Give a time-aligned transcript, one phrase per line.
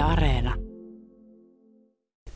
[0.00, 0.54] Yle Areena.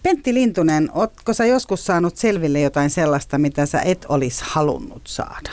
[0.03, 5.51] Pentti Lintunen, ootko sä joskus saanut selville jotain sellaista, mitä sä et olisi halunnut saada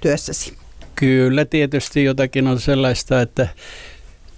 [0.00, 0.56] työssäsi?
[0.94, 3.48] Kyllä tietysti jotakin on sellaista, että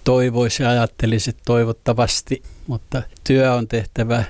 [0.04, 4.24] toivoisi ja ajattelisi toivottavasti, mutta työ on tehtävä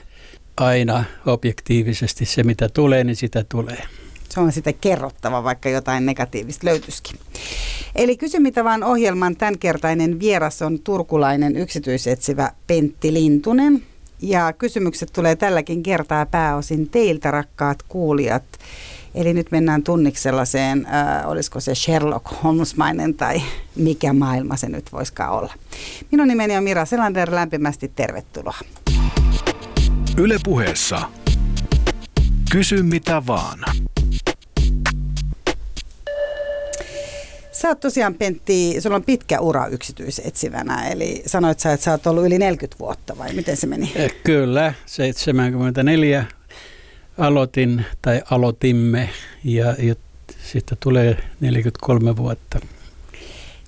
[0.57, 2.25] aina objektiivisesti.
[2.25, 3.83] Se mitä tulee, niin sitä tulee.
[4.35, 7.19] Se on sitä kerrottava, vaikka jotain negatiivista löytyisikin.
[7.97, 13.83] Eli Kysy mitä vaan ohjelman tämänkertainen vieras on turkulainen yksityisetsivä Pentti Lintunen.
[14.23, 18.43] Ja kysymykset tulee tälläkin kertaa pääosin teiltä, rakkaat kuulijat.
[19.15, 23.43] Eli nyt mennään tunniksi sellaiseen, äh, olisiko se Sherlock Holmesmainen tai
[23.77, 25.55] mikä maailma se nyt voisikaan olla.
[26.13, 28.59] Minun nimeni on Mira Selander, lämpimästi tervetuloa.
[30.17, 31.01] Yle puheessa.
[32.51, 33.59] Kysy mitä vaan.
[37.65, 42.07] Sä oot tosiaan Pentti, sulla on pitkä ura yksityisetsivänä, eli sanoit sä, että sä oot
[42.07, 43.93] ollut yli 40 vuotta vai miten se meni?
[43.95, 46.25] Eh, Kyllä, 74
[47.19, 49.09] aloitin tai aloitimme
[49.45, 49.95] ja, ja
[50.45, 52.61] sitten tulee 43 vuotta.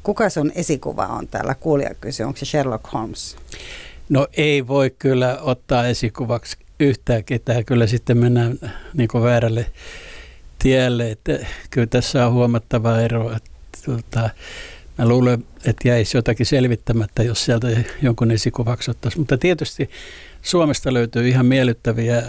[0.02, 1.54] Kuka sun esikuva on täällä?
[1.54, 3.36] Kuulija kysyy, onko se Sherlock Holmes?
[4.08, 7.64] No ei voi kyllä ottaa esikuvaksi yhtään ketään.
[7.64, 8.58] Kyllä sitten mennään
[8.94, 9.66] niin väärälle
[10.58, 11.10] tielle.
[11.10, 13.36] Että kyllä tässä on huomattava ero.
[13.36, 13.55] Että,
[13.86, 14.30] tuota,
[14.98, 17.68] mä luulen, että jäisi jotakin selvittämättä, jos sieltä
[18.02, 19.18] jonkun esikuvaksi ottaisi.
[19.18, 19.90] Mutta tietysti
[20.42, 22.22] Suomesta löytyy ihan miellyttäviä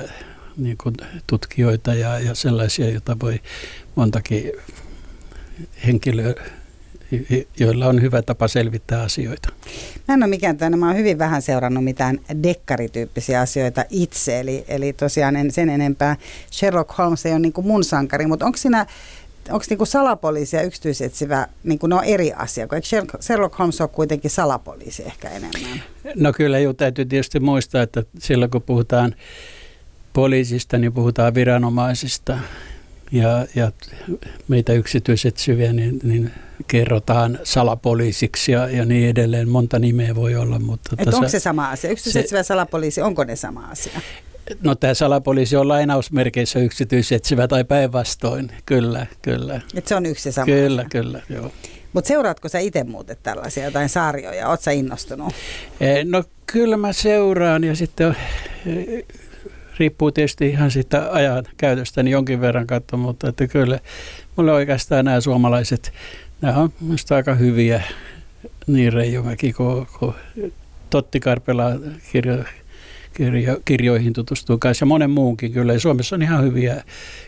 [0.57, 0.95] niin kuin
[1.27, 3.39] tutkijoita ja, ja sellaisia, joita voi
[3.95, 4.51] montakin
[5.85, 6.33] henkilöä
[7.59, 9.49] joilla on hyvä tapa selvittää asioita.
[10.07, 14.65] Mä en ole mikään tämmöinen, mä oon hyvin vähän seurannut mitään dekkarityyppisiä asioita itse, eli,
[14.67, 16.15] eli tosiaan en sen enempää.
[16.51, 18.85] Sherlock Holmes ei ole niin kuin mun sankari, mutta onko siinä
[19.49, 22.87] onko niinku salapoliisi ja yksityisetsivä, niinku ne on eri asia, kun eikö
[23.19, 25.81] Sherlock Holmes on kuitenkin salapoliisi ehkä enemmän?
[26.15, 29.15] No kyllä, jo täytyy tietysti muistaa, että silloin kun puhutaan
[30.13, 32.39] poliisista, niin puhutaan viranomaisista
[33.11, 33.71] ja, ja
[34.47, 36.31] meitä yksityisetsyviä, niin, niin
[36.67, 39.49] kerrotaan salapoliisiksi ja, ja niin edelleen.
[39.49, 40.59] Monta nimeä voi olla.
[40.59, 41.91] Mutta Et onko se sama asia?
[41.91, 44.01] Yksityisetsivä se, salapoliisi, onko ne sama asia?
[44.63, 49.61] No tämä salapoliisi on lainausmerkeissä yksityisetsivä tai päinvastoin, kyllä, kyllä.
[49.75, 50.89] Et se on yksi sama Kyllä, asia.
[50.89, 51.51] kyllä, joo.
[51.93, 54.49] Mutta seuraatko sä itse muuten tällaisia jotain sarjoja?
[54.49, 55.33] Oletko sä innostunut?
[55.79, 58.15] Eh, no kyllä mä seuraan ja sitten
[58.65, 59.03] eh,
[59.79, 63.79] riippuu tietysti ihan siitä ajan käytöstä niin jonkin verran katsoa, mutta että kyllä
[64.35, 65.93] mulle oikeastaan nämä suomalaiset,
[66.41, 67.81] nämä on minusta aika hyviä,
[68.67, 70.13] niin Reijomäki kuin, kuin
[70.89, 71.71] Totti Karpela
[72.11, 72.43] kirjo,
[73.17, 75.73] kirjo, kirjoihin tutustuu kanssa ja monen muunkin kyllä.
[75.73, 76.83] Ja Suomessa on ihan hyviä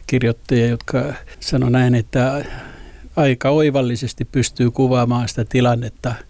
[0.08, 2.46] kirjoittajia, jotka sanoo näin, että
[3.16, 6.16] aika oivallisesti pystyy kuvaamaan sitä tilannetta–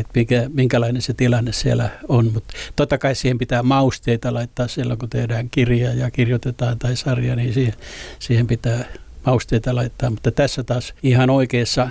[0.00, 2.32] että mikä, minkälainen se tilanne siellä on.
[2.32, 7.36] Mutta totta kai siihen pitää mausteita laittaa silloin, kun tehdään kirjaa ja kirjoitetaan tai sarja,
[7.36, 7.74] niin siihen,
[8.18, 8.84] siihen pitää
[9.26, 10.10] mausteita laittaa.
[10.10, 11.88] Mutta tässä taas ihan oikeassa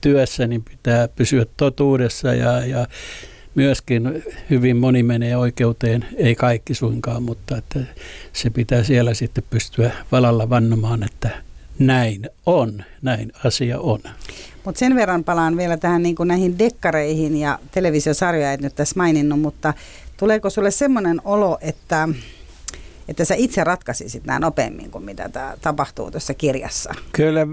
[0.00, 2.86] työssä niin pitää pysyä totuudessa ja, ja
[3.54, 7.80] myöskin hyvin moni menee oikeuteen, ei kaikki suinkaan, mutta että
[8.32, 11.30] se pitää siellä sitten pystyä valalla vannomaan, että
[11.78, 14.00] näin on, näin asia on.
[14.64, 18.94] Mutta sen verran palaan vielä tähän niin kuin näihin dekkareihin ja televisiosarjoja, et nyt tässä
[18.96, 19.74] maininnut, mutta
[20.16, 22.08] tuleeko sulle semmoinen olo, että,
[23.08, 26.94] että sä itse ratkaisisit nämä nopeammin kuin mitä tämä tapahtuu tuossa kirjassa?
[27.12, 27.46] Kyllä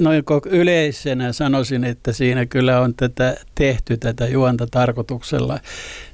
[0.00, 5.58] noin yleisenä sanoisin, että siinä kyllä on tätä tehty tätä juonta tarkoituksella.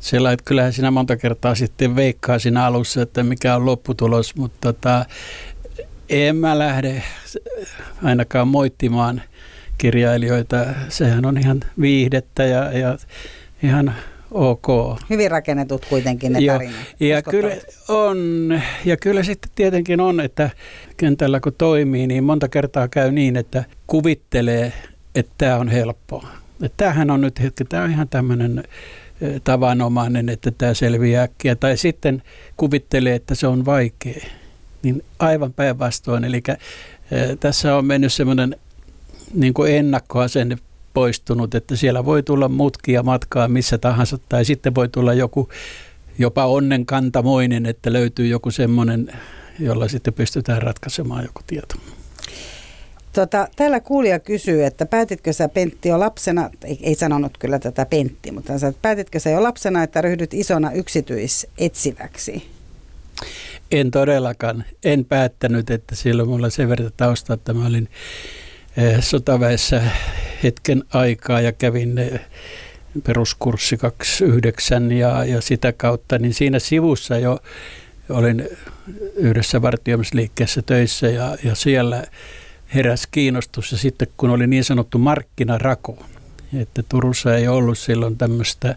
[0.01, 4.73] Sillä, että kyllähän siinä monta kertaa sitten veikkaa siinä alussa, että mikä on lopputulos, mutta
[4.73, 5.07] tota,
[6.09, 7.03] en mä lähde
[8.03, 9.23] ainakaan moittimaan
[9.79, 10.57] kirjailijoita.
[10.89, 12.99] Sehän on ihan viihdettä ja, ja
[13.63, 13.95] ihan
[14.31, 14.67] ok.
[15.11, 16.77] Hyvin rakennetut kuitenkin ne tarinat.
[17.01, 17.57] Ja kyllä,
[17.89, 18.19] on,
[18.85, 20.51] ja kyllä sitten tietenkin on, että
[20.97, 24.73] kentällä kun toimii, niin monta kertaa käy niin, että kuvittelee,
[25.15, 26.29] että tämä on helppoa.
[26.63, 28.65] Että tämähän on nyt hetki, tämä on ihan tämmöinen
[29.45, 31.57] tavanomainen, että tämä selviää äkkiä.
[31.57, 32.23] Tai sitten
[32.57, 34.27] kuvittelee, että se on vaikea.
[34.83, 36.25] Niin aivan päinvastoin.
[36.25, 36.43] Eli
[37.41, 38.57] tässä on mennyt semmoinen
[39.35, 40.57] niin kuin ennakkoasenne
[40.99, 45.49] poistunut, että siellä voi tulla mutkia matkaa missä tahansa, tai sitten voi tulla joku
[46.19, 49.09] jopa onnenkantamoinen, että löytyy joku semmoinen,
[49.59, 51.75] jolla sitten pystytään ratkaisemaan joku tieto.
[53.13, 57.87] Tota, täällä kuulija kysyy, että päätitkö sä Pentti jo lapsena, ei, ei sanonut kyllä tätä
[57.87, 62.51] Pentti, mutta hän sanoi, että päätitkö sä jo lapsena, että ryhdyt isona yksityisetsiväksi?
[63.71, 64.65] En todellakaan.
[64.85, 67.89] En päättänyt, että silloin mulla sen verran tausta, että mä olin
[69.01, 69.83] sotaväessä
[70.43, 72.21] hetken aikaa ja kävin
[73.05, 77.41] peruskurssi 29 ja, ja sitä kautta, niin siinä sivussa jo
[78.11, 78.49] olin
[79.15, 82.05] yhdessä vartioimisliikkeessä töissä ja, ja siellä
[82.75, 83.73] heräs kiinnostus.
[83.73, 85.99] Ja sitten kun oli niin sanottu markkinarako,
[86.61, 88.77] että Turussa ei ollut silloin tämmöistä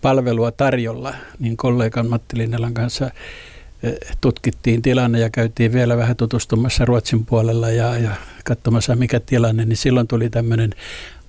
[0.00, 3.12] palvelua tarjolla, niin kollegan Matti Linnelan kanssa eh,
[4.20, 8.10] tutkittiin tilanne ja käytiin vielä vähän tutustumassa Ruotsin puolella ja, ja
[8.44, 10.74] katsomassa mikä tilanne, niin silloin tuli tämmöinen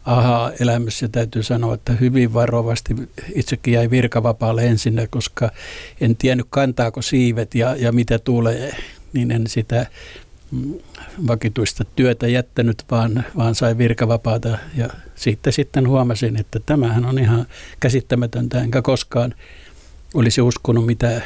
[0.06, 2.96] aha elämys ja täytyy sanoa, että hyvin varovasti
[3.36, 5.52] itsekin jäi virkavapaalle ensin, koska
[6.02, 8.76] en tiennyt kantaako siivet ja, ja mitä tulee,
[9.14, 9.86] niin en sitä
[10.52, 10.74] mm,
[11.28, 14.58] vakituista työtä jättänyt, vaan, vaan sai virkavapaata.
[14.76, 17.46] Ja siitä sitten huomasin, että tämähän on ihan
[17.80, 19.36] käsittämätöntä, enkä koskaan
[20.14, 21.22] olisi uskonut, mitä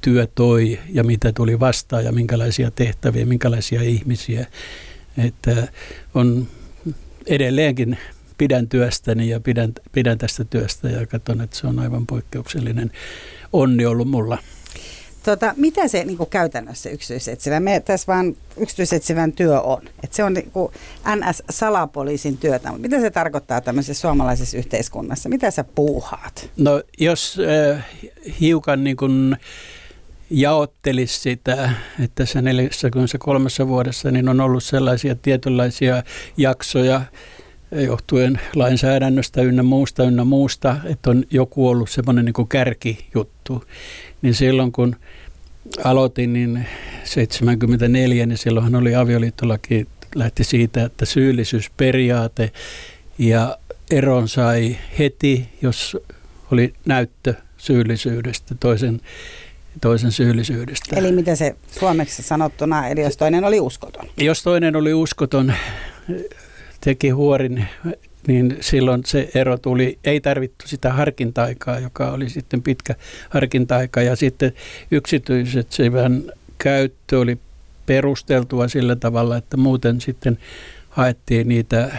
[0.00, 4.46] työ toi ja mitä tuli vastaan ja minkälaisia tehtäviä, minkälaisia ihmisiä.
[5.18, 5.68] Että
[6.14, 6.48] on
[7.26, 7.98] edelleenkin
[8.38, 12.90] pidän työstäni ja pidän, pidän tästä työstä ja katson, että se on aivan poikkeuksellinen
[13.52, 14.38] onni ollut mulla.
[15.26, 17.60] Tota, mitä se niin kuin käytännössä yksityisetsivä?
[17.60, 19.82] Me tässä vaan yksityisetsivän työ on.
[20.04, 20.72] Et se on niin kuin
[21.16, 25.28] NS-salapoliisin työtä, mutta mitä se tarkoittaa tämmöisessä suomalaisessa yhteiskunnassa?
[25.28, 26.50] Mitä sä puuhaat?
[26.56, 27.38] No jos
[27.74, 27.84] äh,
[28.40, 29.36] hiukan niin kuin
[30.30, 31.70] jaottelisi sitä,
[32.00, 36.02] että tässä 43 vuodessa niin on ollut sellaisia tietynlaisia
[36.36, 37.00] jaksoja,
[37.70, 43.64] johtuen lainsäädännöstä ynnä muusta ynnä muusta, että on joku ollut semmoinen niin kärkijuttu.
[44.22, 44.96] Niin silloin kun
[45.84, 46.66] aloitin, niin
[47.04, 52.50] 74, niin silloinhan oli avioliittolaki, lähti siitä, että syyllisyysperiaate
[53.18, 53.58] ja
[53.90, 55.96] eron sai heti, jos
[56.52, 59.00] oli näyttö syyllisyydestä, toisen,
[59.80, 60.96] toisen syyllisyydestä.
[60.96, 64.06] Eli mitä se suomeksi sanottuna, eli jos toinen oli uskoton?
[64.16, 65.52] Jos toinen oli uskoton,
[66.80, 67.66] teki huorin,
[68.26, 72.94] niin silloin se ero tuli, ei tarvittu sitä harkinta-aikaa, joka oli sitten pitkä
[73.30, 74.02] harkinta-aika.
[74.02, 74.52] Ja sitten
[74.90, 76.22] yksityiset sivän
[76.58, 77.38] käyttö oli
[77.86, 80.38] perusteltua sillä tavalla, että muuten sitten
[80.88, 81.90] haettiin niitä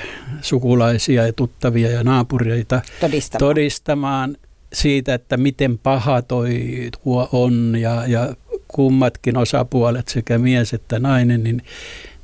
[0.41, 4.37] sukulaisia ja tuttavia ja naapureita todistamaan, todistamaan
[4.73, 6.61] siitä, että miten paha toi
[7.03, 8.35] tuo on ja, ja
[8.67, 11.61] kummatkin osapuolet, sekä mies että nainen, niin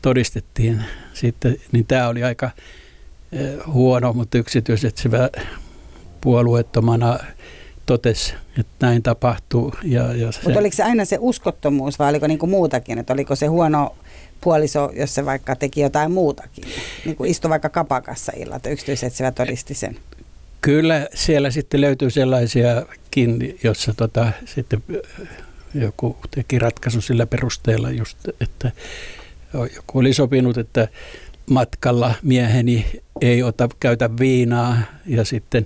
[0.01, 0.83] todistettiin
[1.13, 2.51] sitten, niin tämä oli aika
[3.67, 5.29] huono, mutta yksityisetsivä
[6.21, 7.19] puolueettomana
[7.85, 9.73] totesi, että näin tapahtuu.
[9.83, 10.39] Ja, ja se...
[10.43, 13.95] Mutta oliko se aina se uskottomuus vai oliko niinku muutakin, että oliko se huono
[14.41, 16.63] puoliso, jos se vaikka teki jotain muutakin,
[17.05, 19.97] niin kuin istui vaikka kapakassa illat, yksityisetsivä todisti sen?
[20.61, 25.27] Kyllä siellä sitten löytyy sellaisiakin, jossa tota, sitten eh,
[25.73, 28.71] joku teki ratkaisu sillä perusteella just, että
[29.75, 30.87] joku oli sopinut, että
[31.49, 32.85] matkalla mieheni
[33.21, 35.63] ei ota, käytä viinaa ja sitten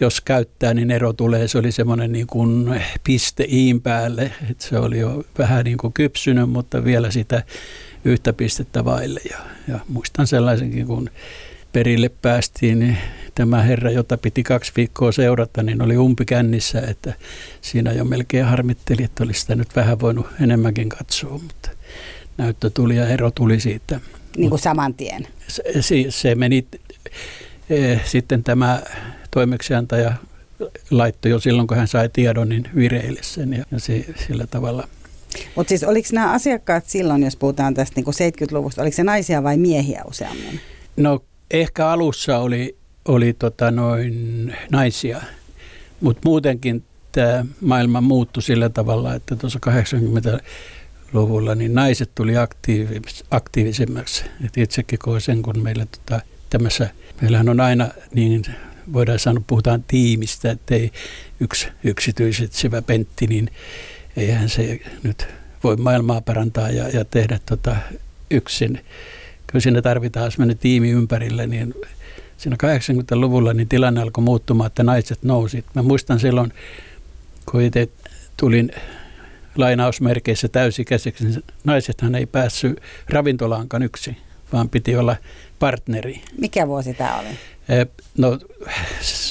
[0.00, 1.48] jos käyttää, niin ero tulee.
[1.48, 5.92] Se oli semmoinen niin kuin piste iin päälle, että se oli jo vähän niin kuin
[5.92, 7.42] kypsynyt, mutta vielä sitä
[8.04, 9.20] yhtä pistettä vaille.
[9.30, 9.38] Ja,
[9.68, 11.10] ja muistan sellaisenkin, kun
[11.72, 12.98] perille päästiin, niin
[13.34, 17.14] tämä herra, jota piti kaksi viikkoa seurata, niin oli umpikännissä, että
[17.60, 21.70] siinä jo melkein harmitteli, että olisi sitä nyt vähän voinut enemmänkin katsoa, mutta
[22.38, 24.00] näyttö tuli ja ero tuli siitä.
[24.36, 25.26] Niin kuin saman tien?
[25.48, 26.66] Se, se, meni
[27.70, 28.82] e, sitten tämä
[29.30, 30.12] toimeksiantaja
[30.90, 34.88] laittoi jo silloin, kun hän sai tiedon, niin vireille sen ja, ja se, sillä tavalla.
[35.54, 39.56] Mutta siis oliko nämä asiakkaat silloin, jos puhutaan tästä niin 70-luvusta, oliko se naisia vai
[39.56, 40.60] miehiä useammin?
[40.96, 45.20] No ehkä alussa oli, oli tota noin naisia,
[46.00, 50.40] mutta muutenkin tämä maailma muuttui sillä tavalla, että tuossa 80
[51.12, 54.24] luvulla, niin naiset tuli aktiivis, aktiivisemmaksi.
[54.44, 56.90] Et itsekin koin sen, kun meillä tota, tämässä,
[57.20, 58.44] meillähän on aina niin
[58.92, 60.90] voidaan sanoa, puhutaan tiimistä, että ei
[61.40, 63.50] yksi yksityiset syvä pentti, niin
[64.16, 65.26] eihän se nyt
[65.64, 67.76] voi maailmaa parantaa ja, ja tehdä tota
[68.30, 68.80] yksin.
[69.46, 71.74] Kyllä siinä tarvitaan sellainen tiimi ympärille, niin
[72.36, 75.64] siinä 80-luvulla niin tilanne alkoi muuttumaan, että naiset nousi.
[75.74, 76.52] Mä muistan silloin,
[77.50, 77.88] kun itse
[78.36, 78.72] tulin
[79.56, 84.16] lainausmerkeissä täysikäiseksi, niin naisethan ei päässyt ravintolaankaan yksi,
[84.52, 85.16] vaan piti olla
[85.58, 86.22] partneri.
[86.38, 87.28] Mikä vuosi tämä oli?
[88.18, 88.38] No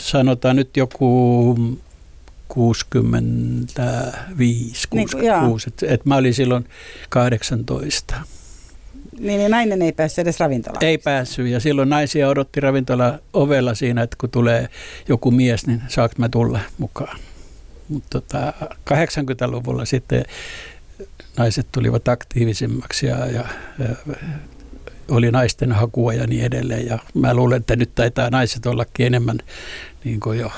[0.02, 1.58] sanotaan nyt joku
[2.48, 6.66] 65, 66, niin, että et mä olin silloin
[7.10, 8.16] 18.
[9.20, 10.84] Niin, niin nainen ei päässyt edes ravintolaan?
[10.84, 14.70] Ei päässyt ja silloin naisia odotti ravintola ovella siinä, että kun tulee
[15.08, 17.20] joku mies, niin saanko mä tulla mukaan.
[17.90, 18.54] Mutta tota,
[18.94, 20.26] 80-luvulla sitten
[21.38, 23.46] naiset tulivat aktiivisemmaksi ja, ja,
[23.80, 24.16] ja
[25.08, 26.86] oli naisten hakua ja niin edelleen.
[26.86, 29.40] Ja mä luulen, että nyt taitaa naiset ollakin enemmän
[30.04, 30.52] niin kuin jo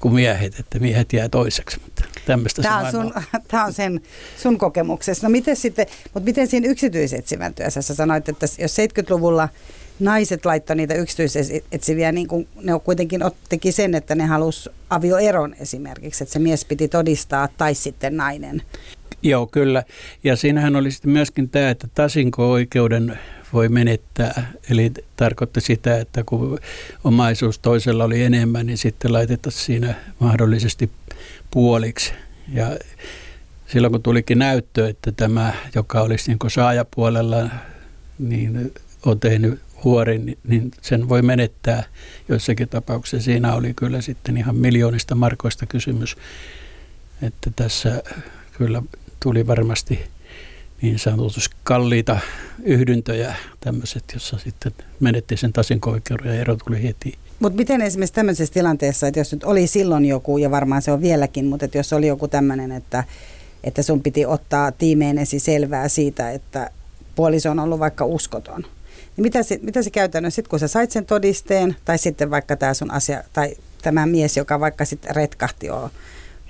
[0.00, 1.80] kuin miehet, että miehet jää toiseksi.
[1.84, 3.12] Mutta tämmöistä tämä, on sun,
[3.48, 4.00] tämä on sen
[4.42, 5.26] sun kokemuksessa.
[5.26, 9.48] No miten sitten, mutta miten siinä yksityisetsivän työssä sä sanoit, että jos 70-luvulla
[10.00, 16.24] naiset laittoi niitä yksityisetsiviä, niin kuin ne kuitenkin teki sen, että ne halusi avioeron esimerkiksi,
[16.24, 18.62] että se mies piti todistaa tai sitten nainen.
[19.22, 19.82] Joo, kyllä.
[20.24, 23.18] Ja siinähän oli sitten myöskin tämä, että tasinko-oikeuden
[23.52, 24.52] voi menettää.
[24.70, 26.58] Eli tarkoitti sitä, että kun
[27.04, 30.90] omaisuus toisella oli enemmän, niin sitten laitettaisiin siinä mahdollisesti
[31.50, 32.12] puoliksi.
[32.52, 32.78] Ja
[33.66, 37.50] silloin kun tulikin näyttö, että tämä, joka olisi niin saajapuolella,
[38.18, 38.72] niin
[39.06, 41.84] on tehnyt huorin, niin sen voi menettää
[42.28, 43.24] joissakin tapauksissa.
[43.24, 46.16] Siinä oli kyllä sitten ihan miljoonista markoista kysymys,
[47.22, 48.02] että tässä
[48.58, 48.82] kyllä
[49.22, 50.00] tuli varmasti
[50.82, 52.18] niin sanotusti kalliita
[52.62, 57.14] yhdyntöjä tämmöiset, jossa sitten menetti sen tasinko-oikeuden ja ero tuli heti.
[57.40, 61.02] Mutta miten esimerkiksi tämmöisessä tilanteessa, että jos nyt oli silloin joku, ja varmaan se on
[61.02, 63.04] vieläkin, mutta että jos oli joku tämmöinen, että,
[63.64, 66.70] että sun piti ottaa tiimeenesi selvää siitä, että
[67.14, 68.64] puoliso on ollut vaikka uskoton,
[69.18, 72.56] niin mitä se, mitä se käytännössä, sitten kun sä sait sen todisteen, tai sitten vaikka
[72.56, 75.90] tämä sun asia, tai tämä mies, joka vaikka sitten retkahti jo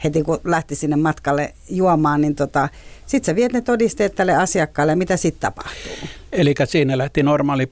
[0.04, 2.68] heti kun lähti sinne matkalle juomaan, niin tota,
[3.06, 6.08] sitten sä viet ne todisteet tälle asiakkaalle, mitä sitten tapahtuu?
[6.32, 7.68] Eli siinä lähti normaali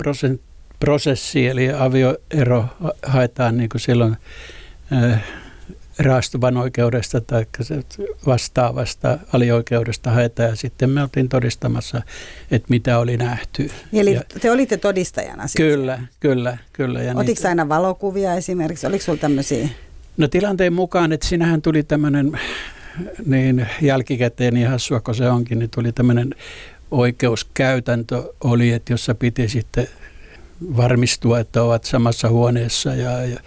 [0.80, 2.64] prosessi, eli avioero
[3.02, 4.16] haetaan niin kuin silloin
[4.92, 5.22] äh,
[5.98, 7.46] raastuvan oikeudesta tai
[8.26, 12.02] vastaavasta alioikeudesta haetaan ja sitten me oltiin todistamassa,
[12.50, 13.70] että mitä oli nähty.
[13.92, 15.56] Eli ja, te olitte todistajana siis?
[15.56, 17.02] Kyllä, kyllä, kyllä.
[17.02, 18.86] Ja Otitko niitä, aina valokuvia esimerkiksi?
[18.86, 19.68] Oliko sinulla tämmöisiä?
[20.16, 22.38] No tilanteen mukaan, että sinähän tuli tämmöinen
[23.26, 26.34] niin jälkikäteen niin hassua kun se onkin, niin tuli tämmöinen
[26.90, 29.88] oikeuskäytäntö oli, että jossa piti sitten
[30.76, 33.40] varmistua, että ovat samassa huoneessa ja, ja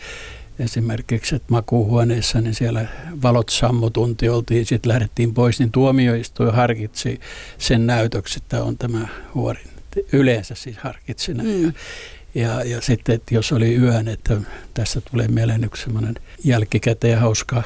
[0.60, 2.86] esimerkiksi, että makuuhuoneessa, niin siellä
[3.24, 7.20] valot sammutunti oltiin, sitten lähdettiin pois, niin tuomioistuin harkitsi
[7.58, 9.62] sen näytöksi, että on tämä huori.
[10.12, 11.62] Yleensä siis harkitsi näin.
[11.62, 11.74] Mm.
[12.36, 14.38] Ja, ja sitten, että jos oli yön, että
[14.74, 17.64] tässä tulee mieleen yksi semmoinen jälkikäteen hauska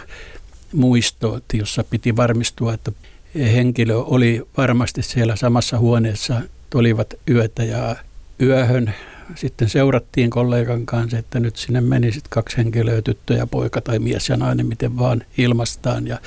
[0.74, 2.92] muisto, että jossa piti varmistua, että
[3.36, 6.42] henkilö oli varmasti siellä samassa huoneessa,
[6.74, 7.96] olivat yötä ja
[8.42, 8.94] yöhön
[9.36, 14.00] sitten seurattiin kollegan kanssa, että nyt sinne meni sitten kaksi henkilöä, tyttö ja poika tai
[14.00, 16.08] mies ja nainen, miten vaan ilmastaan.
[16.08, 16.20] Ja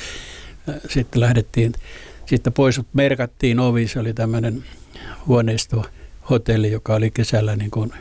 [0.89, 1.73] sitten lähdettiin
[2.27, 4.65] sitten pois, merkattiin ovi, se oli tämmöinen
[5.27, 5.85] huoneisto,
[6.31, 7.93] hotelli, joka oli kesällä niin kuin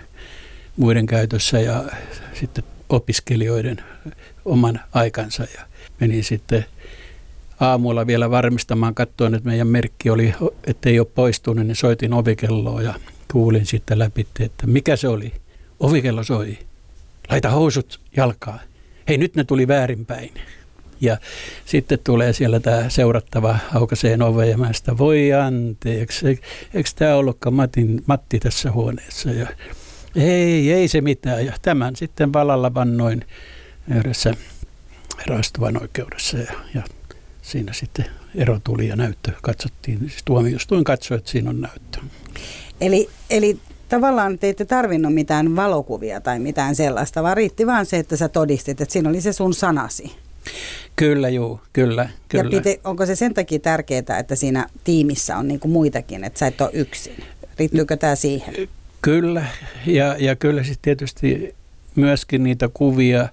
[0.78, 1.84] muiden käytössä ja
[2.34, 3.78] sitten opiskelijoiden
[4.46, 5.44] oman aikansa.
[5.44, 5.62] Ja
[6.00, 6.66] menin sitten
[7.60, 10.34] aamulla vielä varmistamaan, katsoin, että meidän merkki oli,
[10.68, 12.94] että ei ole poistunut, niin soitin ovikelloa ja
[13.36, 15.34] kuulin sitten läpi, että mikä se oli.
[15.80, 16.58] Ovikello soi.
[17.30, 18.60] Laita housut jalkaan.
[19.08, 20.32] Hei, nyt ne tuli väärinpäin.
[21.02, 21.18] Ja
[21.66, 26.28] sitten tulee siellä tämä seurattava aukaseen ove ja mä sitä, voi anteeksi,
[26.74, 29.32] eikö tämä ollutkaan Matin, Matti tässä huoneessa?
[29.32, 29.48] Ja
[30.16, 31.46] ei, ei se mitään.
[31.46, 33.26] Ja tämän sitten valalla vannoin
[33.96, 34.34] yhdessä
[35.28, 36.84] raastuvan oikeudessa ja, ja
[37.42, 40.00] siinä sitten ero tuli ja näyttö katsottiin.
[40.00, 42.00] Siis tuomioistuin katsoi, että siinä on näyttö.
[42.82, 43.58] Eli, eli
[43.90, 48.30] tavallaan te ette tarvinnut mitään valokuvia tai mitään sellaista, vaan riitti vaan se, että sä
[48.30, 50.12] todistit, että siinä oli se sun sanasi.
[50.96, 52.10] Kyllä, juu, kyllä.
[52.30, 52.44] kyllä.
[52.44, 56.40] Ja pite, onko se sen takia tärkeää, että siinä tiimissä on niin kuin muitakin, että
[56.40, 57.24] sä et ole yksin?
[57.60, 58.56] Riittyykö tämä siihen?
[59.02, 59.46] Kyllä,
[59.86, 61.56] ja, ja kyllä sitten tietysti
[61.96, 63.30] myöskin niitä kuvia,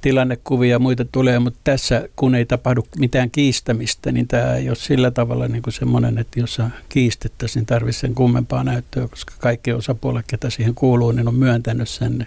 [0.00, 4.76] tilannekuvia ja muita tulee, mutta tässä kun ei tapahdu mitään kiistämistä, niin tämä ei ole
[4.76, 9.72] sillä tavalla niin kuin semmoinen, että jos kiistettäisiin, niin tarvitsisi sen kummempaa näyttöä, koska kaikki
[9.72, 12.26] osapuolet, ketä siihen kuuluu, niin on myöntänyt sen.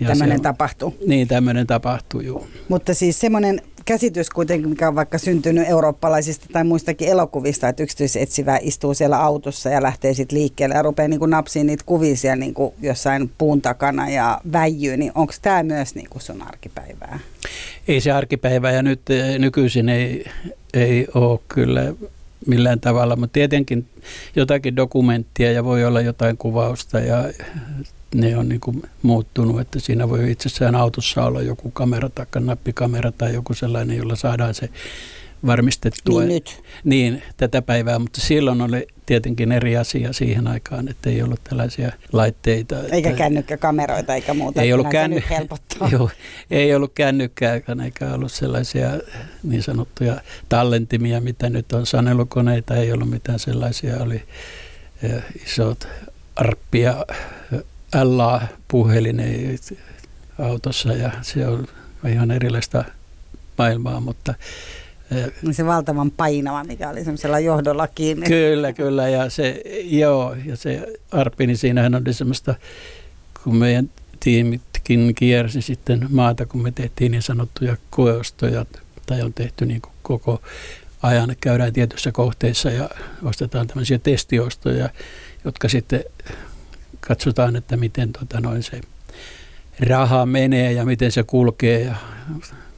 [0.00, 0.96] Ja tämmöinen on, tapahtuu.
[1.06, 2.46] Niin, tämmöinen tapahtuu, joo.
[2.68, 8.58] Mutta siis semmoinen käsitys kuitenkin, mikä on vaikka syntynyt eurooppalaisista tai muistakin elokuvista, että yksityisetsivä
[8.62, 12.54] istuu siellä autossa ja lähtee sitten liikkeelle ja rupeaa niin napsiin niitä kuvia siellä niin
[12.54, 17.18] kuin jossain puun takana ja väijyy, niin onko tämä myös niin kuin sun arkipäivää?
[17.88, 20.24] Ei se arkipäivää ja nyt eh, nykyisin ei,
[20.74, 21.94] ei ole kyllä
[22.46, 23.86] millään tavalla, mutta tietenkin
[24.36, 27.24] jotakin dokumenttia ja voi olla jotain kuvausta ja
[28.14, 33.12] ne on niin kuin muuttunut, että siinä voi itsessään autossa olla joku kamera tai nappikamera
[33.12, 34.68] tai joku sellainen, jolla saadaan se
[35.46, 36.20] varmistettua.
[36.20, 36.62] Niin nyt.
[36.84, 41.92] Niin, tätä päivää, mutta silloin oli tietenkin eri asia siihen aikaan, että ei ollut tällaisia
[42.12, 42.76] laitteita.
[42.78, 44.62] Eikä että, kännykkäkameroita eikä muuta.
[44.62, 45.22] Ei ollut, känny...
[45.92, 46.10] Joo,
[46.50, 48.90] ei ollut kännykkää eikä ollut sellaisia
[49.42, 54.22] niin sanottuja tallentimia, mitä nyt on sanelukoneita, ei ollut mitään sellaisia, oli
[55.46, 55.88] isot
[56.36, 57.06] arppia
[57.94, 59.22] LA puhelin
[60.38, 61.66] autossa ja se on
[62.08, 62.84] ihan erilaista
[63.58, 64.34] maailmaa, mutta
[65.42, 68.26] niin se valtavan painava, mikä oli semmoisella johdolla kiinni.
[68.26, 69.08] Kyllä, kyllä.
[69.08, 72.54] Ja se, joo, ja se arppi, niin siinähän oli semmoista,
[73.44, 78.66] kun meidän tiimitkin kiersi sitten maata, kun me tehtiin niin sanottuja koeostoja,
[79.06, 80.42] tai on tehty niin koko
[81.02, 82.90] ajan, käydään tietyissä kohteissa ja
[83.24, 84.88] ostetaan tämmöisiä testiostoja,
[85.44, 86.04] jotka sitten
[87.06, 88.80] katsotaan, että miten tota noin se
[89.80, 91.80] raha menee ja miten se kulkee.
[91.80, 91.94] Ja,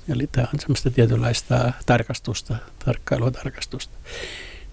[0.09, 3.95] eli tämä on semmoista tietynlaista tarkastusta, tarkkailutarkastusta.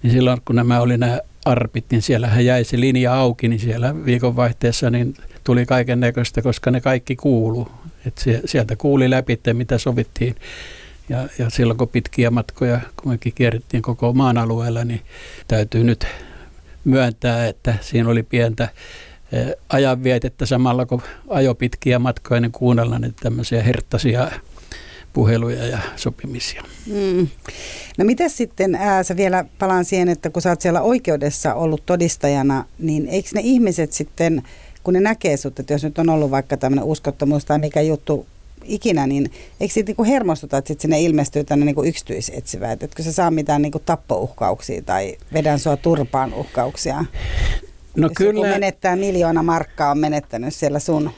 [0.03, 4.05] Niin silloin kun nämä oli nämä arpit, niin siellähän jäi se linja auki, niin siellä
[4.05, 7.71] viikonvaihteessa niin tuli kaiken näköistä, koska ne kaikki kuulu.
[8.05, 10.35] Et sieltä kuuli läpi, että mitä sovittiin.
[11.09, 15.01] Ja, ja silloin kun pitkiä matkoja, kun mekin kierrettiin koko maan alueella, niin
[15.47, 16.07] täytyy nyt
[16.85, 18.69] myöntää, että siinä oli pientä
[19.69, 24.31] ajanvietettä samalla kun ajo pitkiä matkoja, niin kuunnella niitä tämmöisiä herttaisia
[25.13, 26.63] puheluja ja sopimisia.
[26.87, 27.27] Mm.
[27.97, 31.85] No miten sitten, ää, sä vielä palaan siihen, että kun sä oot siellä oikeudessa ollut
[31.85, 34.43] todistajana, niin eikö ne ihmiset sitten,
[34.83, 38.25] kun ne näkee sut, että jos nyt on ollut vaikka tämmöinen uskottomuus tai mikä juttu
[38.63, 43.03] ikinä, niin eikö siitä niinku hermostuta, että sit sinne ilmestyy tänne niinku yksityisetsivä, että etkö
[43.03, 47.05] sä saa mitään niinku tappouhkauksia tai vedän sua turpaan uhkauksia?
[47.95, 48.47] No Jos kyllä.
[48.47, 51.11] Joku menettää miljoona markkaa, on menettänyt siellä sun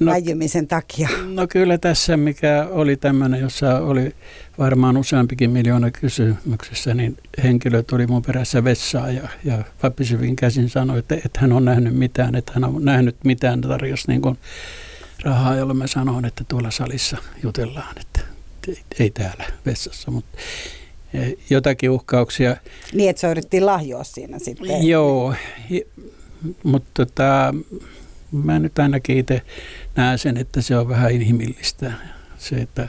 [0.00, 1.08] no, väjymisen takia.
[1.34, 4.14] No kyllä tässä, mikä oli tämmöinen, jossa oli
[4.58, 10.98] varmaan useampikin miljoona kysymyksessä, niin henkilö tuli mun perässä vessaan ja, ja papisivin käsin sanoi,
[10.98, 14.38] että et hän on nähnyt mitään, että hän on nähnyt mitään, tarjosi niin kuin
[15.24, 18.20] rahaa, jolloin mä sanoin, että tuolla salissa jutellaan, että
[18.98, 20.38] ei täällä vessassa, mutta
[21.50, 22.56] jotakin uhkauksia.
[22.92, 24.86] Niin, että se yritettiin lahjoa siinä sitten.
[24.86, 25.34] Joo,
[26.62, 27.54] mutta tota,
[28.32, 29.42] mä nyt ainakin itse
[29.96, 31.92] näen sen, että se on vähän inhimillistä.
[32.38, 32.88] Se, että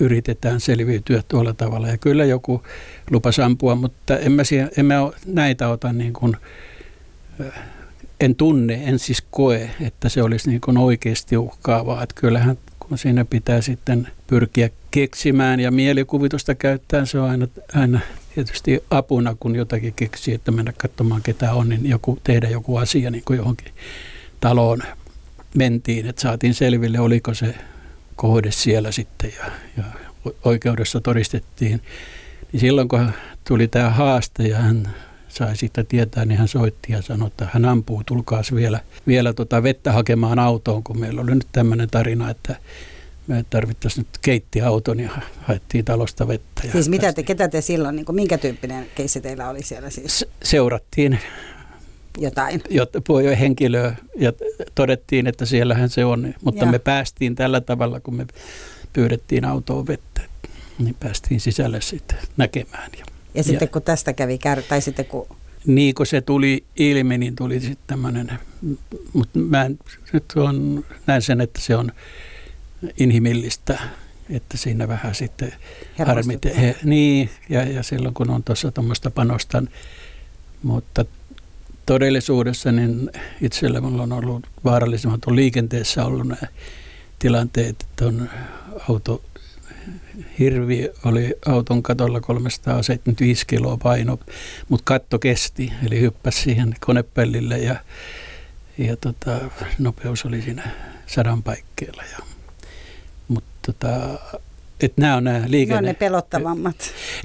[0.00, 1.88] yritetään selviytyä tuolla tavalla.
[1.88, 2.62] Ja kyllä joku
[3.10, 4.42] lupa ampua, mutta en mä,
[4.76, 4.94] en mä
[5.26, 6.36] näitä ota niin kuin,
[8.20, 12.02] en tunne, en siis koe, että se olisi niin kuin oikeasti uhkaavaa.
[12.02, 18.00] Että kyllähän kun siinä pitää sitten pyrkiä keksimään ja mielikuvitusta käyttää, se on aina, aina
[18.34, 23.10] tietysti apuna, kun jotakin keksii, että mennä katsomaan ketä on, niin joku, tehdä joku asia
[23.10, 23.72] niin kuin johonkin
[24.40, 24.82] taloon
[25.54, 27.54] mentiin, että saatiin selville, oliko se
[28.16, 29.84] kohde siellä sitten ja, ja
[30.44, 31.80] oikeudessa todistettiin.
[32.52, 33.10] Niin silloin kun
[33.48, 34.94] tuli tämä haaste ja hän
[35.28, 39.62] sai siitä tietää, niin hän soitti ja sanoi, että hän ampuu, tulkaas vielä, vielä tota
[39.62, 42.56] vettä hakemaan autoon, kun meillä oli nyt tämmöinen tarina, että
[43.26, 45.10] me tarvittaisiin nyt keittiauton ja
[45.40, 46.62] haettiin talosta vettä.
[46.64, 49.90] Ja siis mitä te, ketä te silloin, niin kuin, minkä tyyppinen keissi teillä oli siellä
[49.90, 50.26] siis?
[50.42, 51.18] Seurattiin
[52.18, 52.62] jotain.
[52.70, 53.00] Jotta
[53.40, 54.32] henkilöä ja
[54.74, 56.34] todettiin, että siellähän se on.
[56.44, 56.70] Mutta ja.
[56.70, 58.26] me päästiin tällä tavalla, kun me
[58.92, 60.20] pyydettiin autoon vettä,
[60.78, 62.90] niin päästiin sisälle sitten näkemään.
[62.98, 65.26] Ja, ja sitten ja, kun tästä kävi kär, tai sitten kun...
[65.66, 68.32] Niin kun se tuli ilmi, niin tuli sitten tämmöinen,
[69.12, 69.78] mutta mä en,
[70.12, 71.92] nyt on, näen sen, että se on
[72.98, 73.78] inhimillistä,
[74.30, 75.52] että siinä vähän sitten
[76.06, 76.44] harmit.
[76.44, 79.62] He, niin, ja, ja silloin kun on tuossa tuommoista panosta,
[80.62, 81.04] mutta
[81.86, 83.10] todellisuudessa niin
[83.42, 86.46] itsellä minulla on ollut vaarallisemmat on liikenteessä ollut nämä
[87.18, 88.30] tilanteet, että on
[88.88, 89.24] auto,
[90.38, 94.18] hirvi oli auton katolla 375 kiloa paino,
[94.68, 97.76] mutta katto kesti, eli hyppäsi siihen konepellille ja,
[98.78, 99.40] ja tota,
[99.78, 100.70] nopeus oli siinä
[101.06, 102.02] sadan paikkeilla.
[102.12, 102.18] Ja,
[103.66, 104.18] tota,
[104.80, 105.80] että nämä on nämä liikenne...
[105.80, 106.76] Ne on ne pelottavammat.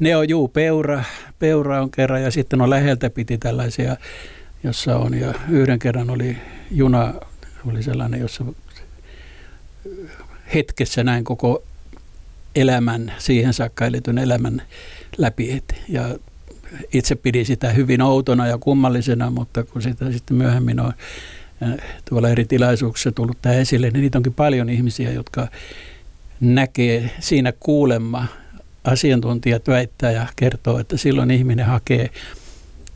[0.01, 1.03] Ne on juu, peura,
[1.39, 3.97] peura on kerran ja sitten on läheltä piti tällaisia
[4.63, 5.13] jossa on.
[5.13, 6.37] Ja yhden kerran oli
[6.71, 7.13] juna,
[7.65, 8.45] oli sellainen, jossa
[10.53, 11.63] hetkessä näin koko
[12.55, 14.61] elämän, siihen saakka eletyn elämän
[15.17, 15.63] läpi.
[15.89, 16.15] Ja
[16.93, 20.93] itse pidin sitä hyvin outona ja kummallisena, mutta kun sitä sitten myöhemmin on
[22.09, 25.47] tuolla eri tilaisuuksissa tullut tämä esille, niin niitä onkin paljon ihmisiä, jotka
[26.41, 28.27] näkee siinä kuulemma.
[28.83, 32.09] Asiantuntijat väittää ja kertoo, että silloin ihminen hakee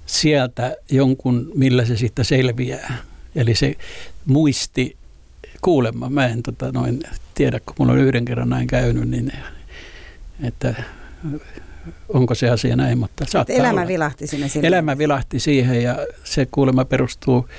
[0.05, 2.97] sieltä jonkun, millä se sitten selviää.
[3.35, 3.75] Eli se
[4.25, 4.97] muisti
[5.61, 6.09] kuulemma.
[6.09, 6.99] Mä en tota, noin
[7.35, 9.31] tiedä, kun mulla on yhden kerran näin käynyt, niin
[10.43, 10.75] että
[12.09, 13.87] onko se asia näin, mutta saattaa Elämä olla.
[13.87, 14.67] vilahti sinne sinne.
[14.67, 17.49] Elämä vilahti siihen ja se kuulemma perustuu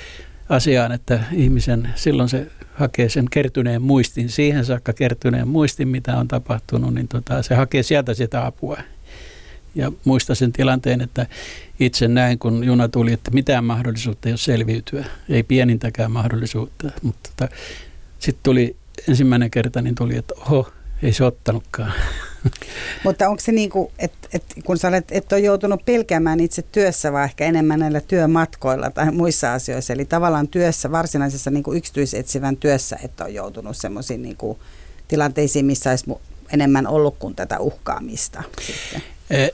[0.48, 6.28] asiaan, että ihmisen silloin se hakee sen kertyneen muistin, siihen saakka kertyneen muistin, mitä on
[6.28, 8.78] tapahtunut, niin tota, se hakee sieltä sitä apua.
[9.74, 11.26] Ja muistan sen tilanteen, että
[11.80, 15.04] itse näin, kun juna tuli, että mitään mahdollisuutta ei ole selviytyä.
[15.28, 16.90] Ei pienintäkään mahdollisuutta.
[17.02, 17.54] Mutta tota,
[18.18, 18.76] sitten tuli
[19.08, 21.92] ensimmäinen kerta, niin tuli, että oho, ei se ottanutkaan.
[23.04, 26.62] Mutta onko se niin kuin, että, että kun sä olet, et ole joutunut pelkäämään itse
[26.62, 31.78] työssä, vaan ehkä enemmän näillä työmatkoilla tai muissa asioissa, eli tavallaan työssä, varsinaisessa niin kuin
[31.78, 34.58] yksityisetsivän työssä, että on joutunut semmoisiin niin kuin
[35.08, 36.10] tilanteisiin, missä olisi
[36.52, 39.02] enemmän ollut kuin tätä uhkaamista sitten?
[39.30, 39.48] E,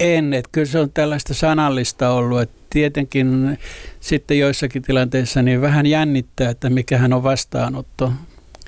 [0.00, 3.58] en, että kyllä se on tällaista sanallista ollut, että tietenkin
[4.00, 8.12] sitten joissakin tilanteissa niin vähän jännittää, että mikähän on vastaanotto.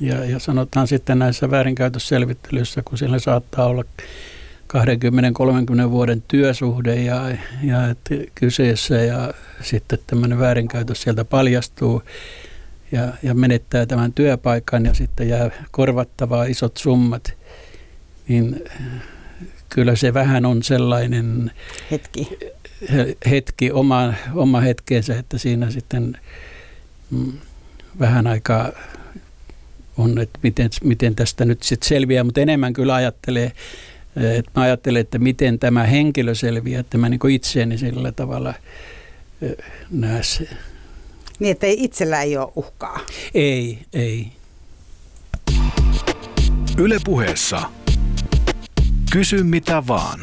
[0.00, 3.84] Ja, ja sanotaan sitten näissä väärinkäytösselvittelyissä, kun siellä saattaa olla
[5.86, 12.02] 20-30 vuoden työsuhde ja, ja että kyseessä ja sitten tämmöinen väärinkäytös sieltä paljastuu
[12.92, 17.32] ja, ja menettää tämän työpaikan ja sitten jää korvattavaa isot summat,
[18.28, 18.64] niin
[19.68, 21.50] kyllä se vähän on sellainen
[21.90, 22.38] hetki,
[23.30, 26.18] hetki oma, oma hetkensä, että siinä sitten
[27.10, 27.32] mm,
[27.98, 28.72] vähän aikaa
[29.98, 33.52] on, että miten, miten tästä nyt sitten selviää, mutta enemmän kyllä ajattelee,
[34.16, 38.54] että mä ajattelen, että miten tämä henkilö selviää, että mä niin itseäni sillä tavalla
[39.90, 40.48] näe se.
[41.38, 43.00] Niin, että ei itsellä ei ole uhkaa.
[43.34, 44.26] Ei, ei.
[46.78, 47.70] Yle puheessa.
[49.12, 50.20] Kysy mitä vaan.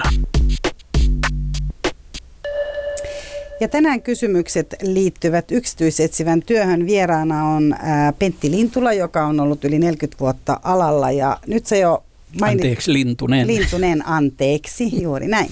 [3.62, 6.86] Ja tänään kysymykset liittyvät yksityisetsivän työhön.
[6.86, 7.76] Vieraana on
[8.20, 12.04] Pentti Lintula, joka on ollut yli 40 vuotta alalla ja nyt se jo
[12.40, 12.62] mainit...
[12.62, 13.48] Anteeksi, Lintunen.
[13.48, 15.52] Lintunen, anteeksi, juuri näin.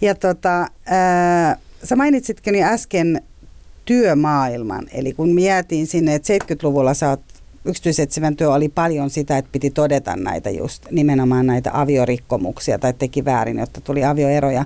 [0.00, 3.22] Ja tota, ää, sä mainitsitkin jo äsken
[3.84, 7.31] työmaailman, eli kun me jäätiin sinne, että 70-luvulla sä oot
[7.64, 13.24] yksityisetsivän työ oli paljon sitä, että piti todeta näitä just nimenomaan näitä aviorikkomuksia tai teki
[13.24, 14.64] väärin, jotta tuli avioeroja.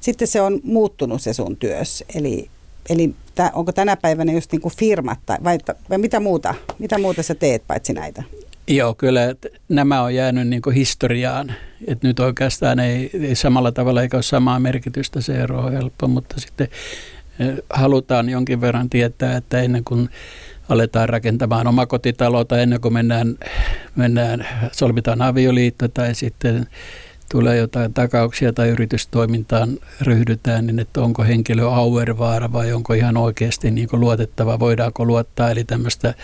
[0.00, 2.04] Sitten se on muuttunut se sun työs.
[2.14, 2.50] Eli,
[2.88, 3.14] eli
[3.52, 5.58] onko tänä päivänä just niin kuin firmat tai vai,
[5.90, 8.22] vai mitä, muuta, mitä muuta sä teet paitsi näitä?
[8.68, 9.34] Joo, kyllä
[9.68, 11.52] nämä on jäänyt niin historiaan.
[11.86, 16.08] Et nyt oikeastaan ei, ei samalla tavalla eikä ole samaa merkitystä, se ero on helppo,
[16.08, 16.68] mutta sitten
[17.40, 20.08] eh, halutaan jonkin verran tietää, että ennen kuin
[20.68, 23.34] aletaan rakentamaan omakotitaloa ennen kuin mennään,
[23.96, 26.66] mennään, solmitaan avioliitto tai sitten
[27.30, 33.70] tulee jotain takauksia tai yritystoimintaan ryhdytään, niin että onko henkilö auervaara vai onko ihan oikeasti
[33.70, 36.14] niin luotettava, voidaanko luottaa, eli tämmöistä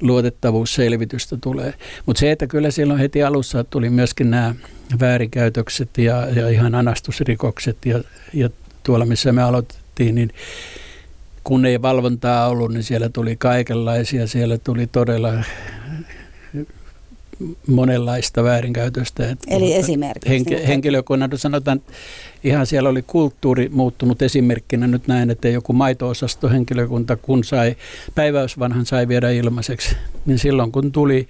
[0.00, 1.74] luotettavuusselvitystä tulee.
[2.06, 4.54] Mutta se, että kyllä silloin heti alussa tuli myöskin nämä
[5.00, 8.00] väärinkäytökset ja, ja ihan anastusrikokset ja,
[8.32, 8.50] ja
[8.82, 10.30] tuolla missä me aloitettiin, niin
[11.46, 14.26] kun ei valvontaa ollut, niin siellä tuli kaikenlaisia.
[14.26, 15.32] Siellä tuli todella
[17.66, 19.36] monenlaista väärinkäytöstä.
[19.48, 20.38] Eli esimerkiksi?
[20.38, 21.80] Henk- henkilökunnan, sanotaan,
[22.44, 27.76] ihan siellä oli kulttuuri muuttunut esimerkkinä nyt näin, että joku maito-osasto henkilökunta, kun sai,
[28.14, 31.28] päiväysvanhan sai viedä ilmaiseksi, niin silloin kun tuli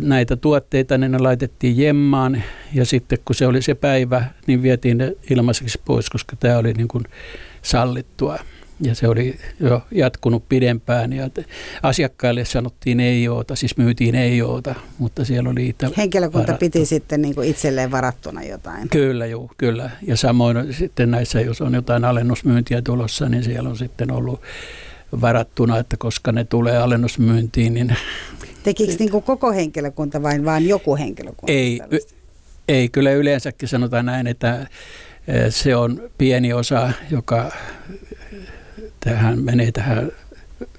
[0.00, 2.42] näitä tuotteita, niin ne laitettiin jemmaan
[2.74, 6.72] ja sitten kun se oli se päivä, niin vietiin ne ilmaiseksi pois, koska tämä oli
[6.72, 7.04] niin kuin
[7.62, 8.38] sallittua
[8.80, 11.30] ja se oli jo jatkunut pidempään ja
[11.82, 16.66] asiakkaille sanottiin ei oota, siis myytiin ei oota, mutta siellä oli niitä Henkilökunta varattu.
[16.66, 18.88] piti sitten niin kuin itselleen varattuna jotain.
[18.88, 19.90] Kyllä, joo, kyllä.
[20.06, 24.40] Ja samoin sitten näissä, jos on jotain alennusmyyntiä tulossa, niin siellä on sitten ollut
[25.20, 27.96] varattuna, että koska ne tulee alennusmyyntiin, niin...
[28.62, 31.52] Tekikö niin kuin koko henkilökunta vai vain joku henkilökunta?
[31.52, 31.80] Ei,
[32.68, 34.66] ei, kyllä yleensäkin sanotaan näin, että
[35.28, 37.52] eh, se on pieni osa, joka
[39.04, 40.12] tähän menee tähän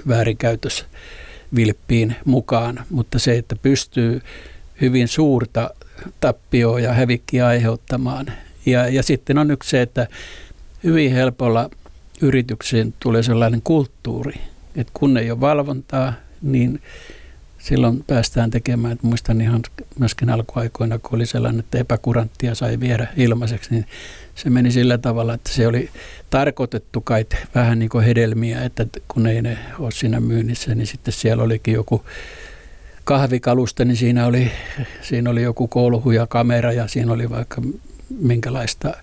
[0.07, 4.21] väärinkäytösvilppiin mukaan, mutta se, että pystyy
[4.81, 5.69] hyvin suurta
[6.19, 8.25] tappioa ja hävikkiä aiheuttamaan.
[8.65, 10.07] Ja, ja sitten on yksi se, että
[10.83, 11.69] hyvin helpolla
[12.21, 14.33] yrityksiin tulee sellainen kulttuuri,
[14.75, 16.81] että kun ei ole valvontaa, niin
[17.65, 19.62] silloin päästään tekemään, että muistan ihan
[19.99, 23.86] myöskin alkuaikoina, kun oli sellainen, että epäkuranttia sai viedä ilmaiseksi, niin
[24.36, 25.89] se meni sillä tavalla, että se oli
[26.30, 27.25] tarkoitettu kai
[27.56, 31.73] vähän niin kuin hedelmiä, että kun ei ne ole siinä myynnissä, niin sitten siellä olikin
[31.73, 32.06] joku
[33.04, 34.51] kahvikalusta, niin siinä oli,
[35.01, 37.62] siinä oli joku kolhu ja kamera ja siinä oli vaikka
[38.19, 38.93] minkälaista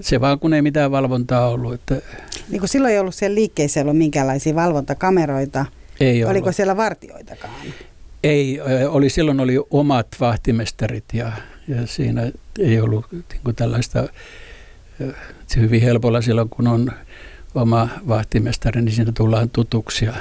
[0.00, 1.74] se vaan kun ei mitään valvontaa ollut.
[1.74, 1.94] Että
[2.48, 5.66] niin kuin silloin ei ollut siellä liikkeessä ollut minkälaisia valvontakameroita.
[6.00, 6.56] Ei Oliko ollut.
[6.56, 7.54] siellä vartioitakaan?
[8.22, 11.32] Ei, oli, silloin oli omat vahtimestarit ja,
[11.68, 14.08] ja siinä ei ollut niin tällaista
[15.46, 16.92] se hyvin helpolla silloin, kun on
[17.54, 20.14] oma vahtimestari, niin siinä tullaan tutuksia,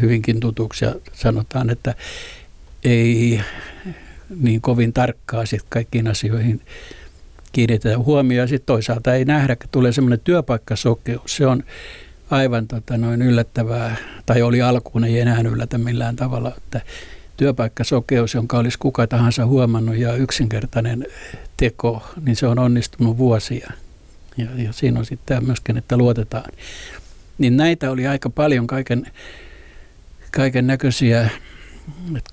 [0.00, 0.94] hyvinkin tutuksia.
[1.12, 1.94] Sanotaan, että
[2.84, 3.40] ei
[4.40, 6.60] niin kovin tarkkaa sit kaikkiin asioihin
[7.52, 8.48] kiinnitetään huomioon.
[8.48, 11.36] Sitten toisaalta ei nähdä, että tulee semmoinen työpaikkasokeus.
[11.36, 11.62] Se on
[12.30, 16.80] aivan tota, noin yllättävää, tai oli alkuun, ei enää yllätä millään tavalla, että
[17.36, 21.06] työpaikkasokeus, jonka olisi kuka tahansa huomannut ja yksinkertainen
[21.56, 23.72] teko, niin se on onnistunut vuosia.
[24.36, 26.52] Ja, ja siinä on sitten myöskin, että luotetaan.
[27.38, 29.06] Niin näitä oli aika paljon kaiken,
[30.30, 31.30] kaiken näköisiä,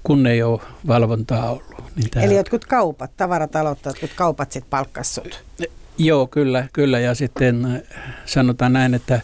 [0.03, 1.83] kun ei ole valvontaa ollut.
[1.95, 2.25] Niin tämä...
[2.25, 5.43] Eli jotkut kaupat, tavaratalot, jotkut kaupat sitten palkkassut.
[5.97, 6.99] Joo, kyllä, kyllä.
[6.99, 7.81] Ja sitten äh,
[8.25, 9.21] sanotaan näin, että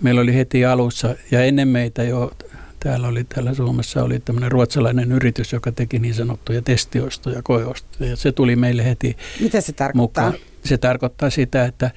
[0.00, 2.32] meillä oli heti alussa ja ennen meitä jo
[2.80, 8.10] täällä oli täällä Suomessa oli tämmöinen ruotsalainen yritys, joka teki niin sanottuja testiostoja, koeostoja.
[8.10, 10.26] Ja se tuli meille heti Mitä se tarkoittaa?
[10.26, 10.44] Mukaan.
[10.64, 11.92] Se tarkoittaa sitä, että äh,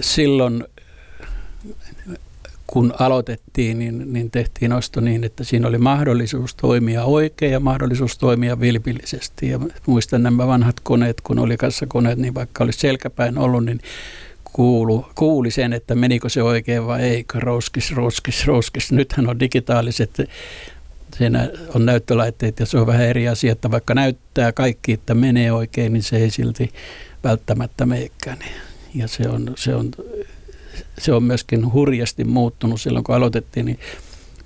[0.00, 0.64] silloin
[2.66, 8.18] kun aloitettiin, niin, niin tehtiin osto niin, että siinä oli mahdollisuus toimia oikein ja mahdollisuus
[8.18, 9.48] toimia vilpillisesti.
[9.48, 13.80] Ja muistan nämä vanhat koneet, kun oli kassakoneet, niin vaikka olisi selkäpäin ollut, niin
[14.54, 18.92] kuulu, kuuli sen, että menikö se oikein vai ei, roskis, roskis, roskis.
[18.92, 20.10] Nythän on digitaaliset,
[21.18, 25.52] siinä on näyttölaitteet ja se on vähän eri asia, että vaikka näyttää kaikki, että menee
[25.52, 26.72] oikein, niin se ei silti
[27.24, 28.38] välttämättä meikään.
[28.94, 29.90] Ja se on, se on
[30.98, 33.78] se on myöskin hurjasti muuttunut silloin, kun aloitettiin, niin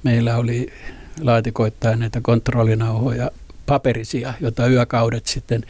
[0.02, 0.72] meillä oli
[1.20, 3.30] laatikoittain näitä kontrollinauhoja
[3.66, 5.64] paperisia, joita yökaudet sitten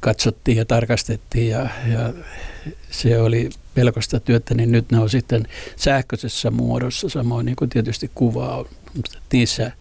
[0.00, 2.12] katsottiin ja tarkastettiin ja, ja
[2.90, 8.10] se oli pelkosta työtä, niin nyt ne on sitten sähköisessä muodossa, samoin niin kuin tietysti
[8.14, 8.66] kuva on
[9.32, 9.72] niissä.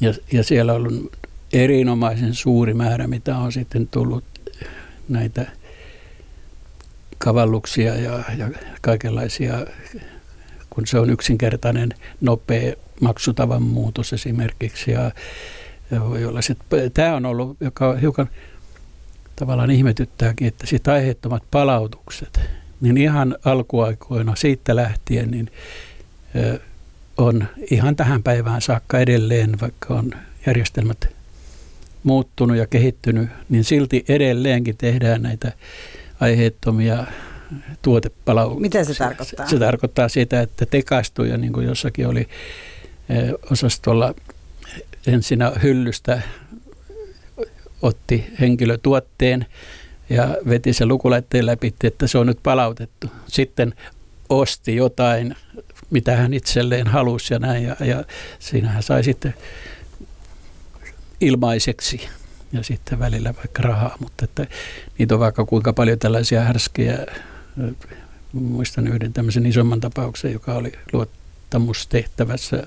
[0.00, 1.10] Ja, ja siellä on
[1.52, 4.24] erinomaisen suuri määrä, mitä on sitten tullut
[5.08, 5.46] näitä
[7.18, 9.66] kavalluksia ja, ja kaikenlaisia,
[10.70, 14.90] kun se on yksinkertainen, nopea maksutavan muutos esimerkiksi.
[14.90, 15.10] Ja,
[16.00, 16.40] voi olla
[16.94, 18.28] tämä on ollut, joka hiukan
[19.38, 22.40] tavallaan ihmetyttääkin, että sitten aiheettomat palautukset,
[22.80, 25.50] niin ihan alkuaikoina siitä lähtien, niin
[27.16, 30.10] on ihan tähän päivään saakka edelleen, vaikka on
[30.46, 31.08] järjestelmät
[32.02, 35.52] muuttunut ja kehittynyt, niin silti edelleenkin tehdään näitä
[36.20, 37.06] aiheettomia
[37.82, 38.60] tuotepalauksia.
[38.60, 39.48] Mitä se tarkoittaa?
[39.48, 42.28] Se tarkoittaa sitä, että tekaistuja, niin kuin jossakin oli
[43.50, 44.14] osastolla
[45.06, 46.22] ensin hyllystä
[47.82, 49.46] otti henkilö tuotteen
[50.10, 53.06] ja veti sen lukulaitteen läpi, että se on nyt palautettu.
[53.26, 53.74] Sitten
[54.28, 55.36] osti jotain,
[55.90, 58.04] mitä hän itselleen halusi ja näin, ja, ja
[58.38, 59.34] siinä hän sai sitten
[61.20, 62.08] ilmaiseksi
[62.52, 64.46] ja sitten välillä vaikka rahaa, mutta että
[64.98, 67.06] niitä on vaikka kuinka paljon tällaisia härskejä.
[68.32, 72.66] Muistan yhden tämmöisen isomman tapauksen, joka oli luottamustehtävässä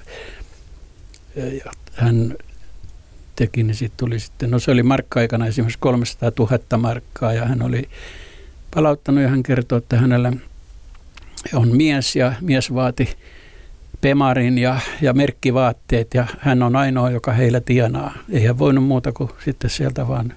[1.36, 2.36] ja hän
[3.36, 7.62] teki, niin sitten tuli sitten, no se oli markka-aikana esimerkiksi 300 000 markkaa ja hän
[7.62, 7.90] oli
[8.76, 10.34] palauttanut ja hän kertoi, että hänellä
[11.54, 13.10] on mies ja mies vaati
[14.02, 18.14] pemarin ja, ja merkkivaatteet ja hän on ainoa, joka heillä tienaa.
[18.30, 20.34] Ei hän voinut muuta kuin sitten sieltä vaan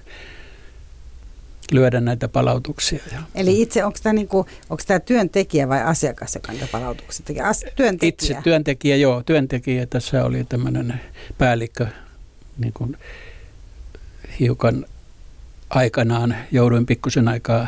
[1.71, 2.99] lyödä näitä palautuksia.
[3.35, 4.37] Eli itse, onko tämä, niinku,
[4.69, 7.43] onko tämä työntekijä vai asiakas, joka niitä palautuksia tekee?
[7.43, 8.09] As, työntekijä.
[8.09, 9.23] Itse työntekijä, joo.
[9.23, 9.85] Työntekijä.
[9.85, 11.01] Tässä oli tämmöinen
[11.37, 11.87] päällikkö,
[12.57, 12.97] niin kuin
[14.39, 14.85] hiukan
[15.69, 17.67] aikanaan jouduin pikkusen aikaa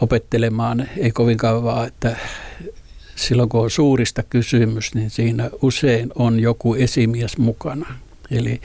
[0.00, 2.16] opettelemaan, ei kovin kauan, että
[3.16, 7.94] silloin kun on suurista kysymys, niin siinä usein on joku esimies mukana.
[8.30, 8.60] Eli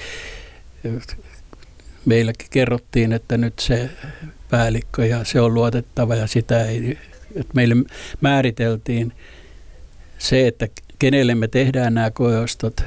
[2.06, 3.90] meilläkin kerrottiin, että nyt se
[4.50, 6.98] päällikkö ja se on luotettava ja sitä ei,
[7.36, 7.76] että meille
[8.22, 9.14] määriteltiin
[10.18, 10.68] se, että
[11.00, 12.84] kenelle me tehdään nämä koeostot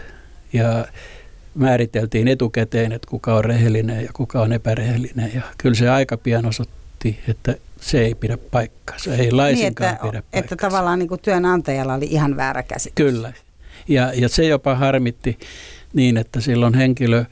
[0.53, 0.87] ja
[1.55, 6.47] määriteltiin etukäteen, että kuka on rehellinen ja kuka on epärehellinen ja kyllä se aika pian
[6.47, 10.55] osoitti, että se ei pidä paikkaansa, ei laisinkaan niin, että, pidä paikkaansa.
[10.55, 12.95] Että tavallaan niin kuin työnantajalla oli ihan väärä käsitys.
[12.95, 13.33] Kyllä,
[13.89, 15.39] ja, ja se jopa harmitti
[15.93, 17.25] niin, että silloin henkilö,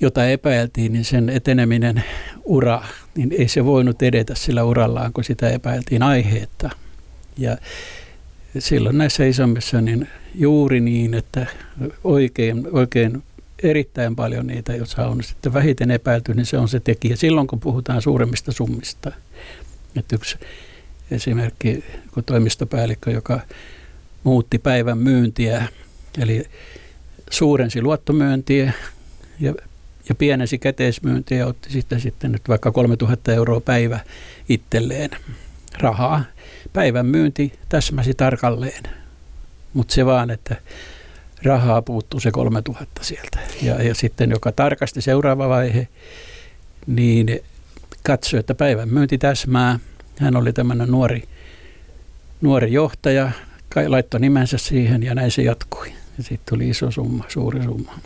[0.00, 2.04] jota epäiltiin, niin sen eteneminen
[2.44, 2.82] ura,
[3.16, 6.70] niin ei se voinut edetä sillä urallaan, kun sitä epäiltiin aiheetta.
[7.36, 7.56] Ja
[8.58, 11.46] silloin näissä isommissa niin juuri niin, että
[12.04, 13.22] oikein, oikein
[13.62, 17.60] erittäin paljon niitä, joissa on sitten vähiten epäilty, niin se on se tekijä silloin, kun
[17.60, 19.12] puhutaan suuremmista summista.
[19.96, 20.38] Että yksi
[21.10, 23.40] esimerkki, kun toimistopäällikkö, joka
[24.24, 25.68] muutti päivän myyntiä,
[26.18, 26.44] eli
[27.30, 28.72] suurensi luottomyyntiä
[29.40, 29.54] ja,
[30.08, 34.00] ja pienensi käteismyyntiä ja otti sitten, sitten nyt vaikka 3000 euroa päivä
[34.48, 35.10] itselleen
[35.78, 36.24] rahaa.
[36.74, 38.82] Päivän myynti täsmäsi tarkalleen,
[39.74, 40.56] mutta se vaan, että
[41.42, 43.38] rahaa puuttuu se 3000 sieltä.
[43.62, 45.88] Ja, ja sitten joka tarkasti seuraava vaihe,
[46.86, 47.40] niin
[48.02, 49.78] katsoi, että päivän myynti täsmää.
[50.18, 51.22] Hän oli tämmöinen nuori,
[52.40, 53.30] nuori johtaja,
[53.86, 55.88] laittoi nimensä siihen ja näin se jatkui.
[56.18, 57.98] Ja sitten tuli iso summa, suuri summa.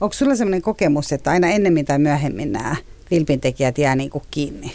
[0.00, 2.76] Onko sulla sellainen kokemus, että aina ennemmin tai myöhemmin nämä
[3.10, 4.72] vilpintekijät jää niin kuin kiinni?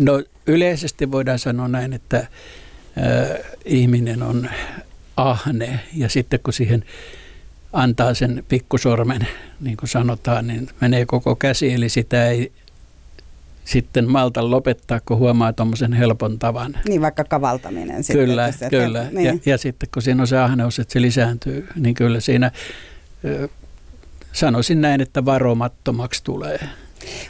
[0.00, 2.26] No yleisesti voidaan sanoa näin, että äh,
[3.64, 4.50] ihminen on
[5.16, 6.84] ahne ja sitten kun siihen
[7.72, 9.26] antaa sen pikkusormen,
[9.60, 12.52] niin kuin sanotaan, niin menee koko käsi, eli sitä ei
[13.64, 16.74] sitten malta lopettaa, kun huomaa tuommoisen helpon tavan.
[16.88, 18.04] Niin vaikka kavaltaminen.
[18.12, 19.02] Kyllä, sitten, kyllä.
[19.02, 19.26] Että, niin.
[19.26, 22.50] ja, ja sitten kun siinä on se ahneus, että se lisääntyy, niin kyllä siinä
[24.32, 26.58] sanoisin näin, että varomattomaksi tulee.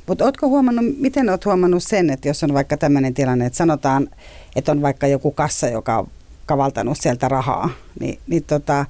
[0.07, 4.09] Mutta oletko huomannut, miten olet huomannut sen, että jos on vaikka tämmöinen tilanne, että sanotaan,
[4.57, 6.09] että on vaikka joku kassa, joka on
[6.47, 8.87] kavaltanut sieltä rahaa, niin, niin, tota,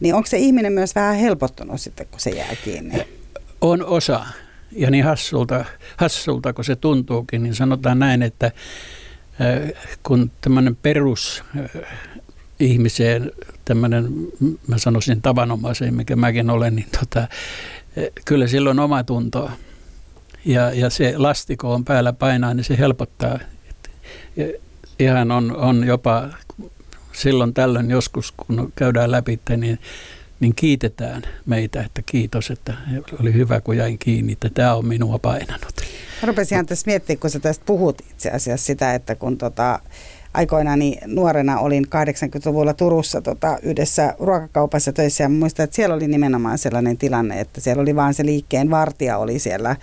[0.00, 3.06] niin onko se ihminen myös vähän helpottunut sitten, kun se jää kiinni?
[3.60, 4.26] On osa.
[4.72, 5.64] Ja niin hassulta,
[5.96, 8.52] hassulta kun se tuntuukin, niin sanotaan näin, että
[10.02, 11.44] kun tämmöinen perus
[12.60, 13.32] ihmiseen,
[13.64, 14.08] tämmöinen,
[14.66, 17.28] mä sanoisin tavanomaiseen, mikä mäkin olen, niin tota,
[18.24, 19.50] kyllä silloin oma tunto.
[20.44, 23.38] Ja, ja se lastiko on päällä painaa, niin se helpottaa.
[24.98, 26.28] Ihan on, on jopa
[27.12, 29.78] silloin tällöin joskus, kun käydään läpi, niin
[30.40, 32.74] niin kiitetään meitä, että kiitos, että
[33.20, 35.72] oli hyvä, kun jäin kiinni, että tämä on minua painanut.
[36.22, 39.80] Mä rupesin ihan tässä miettimään, kun sä tästä puhut itse asiassa sitä, että kun tota,
[40.34, 46.08] aikoinaan niin nuorena olin 80-luvulla Turussa tota, yhdessä ruokakaupassa töissä ja muistan, että siellä oli
[46.08, 49.76] nimenomaan sellainen tilanne, että siellä oli vaan se liikkeen vartija oli siellä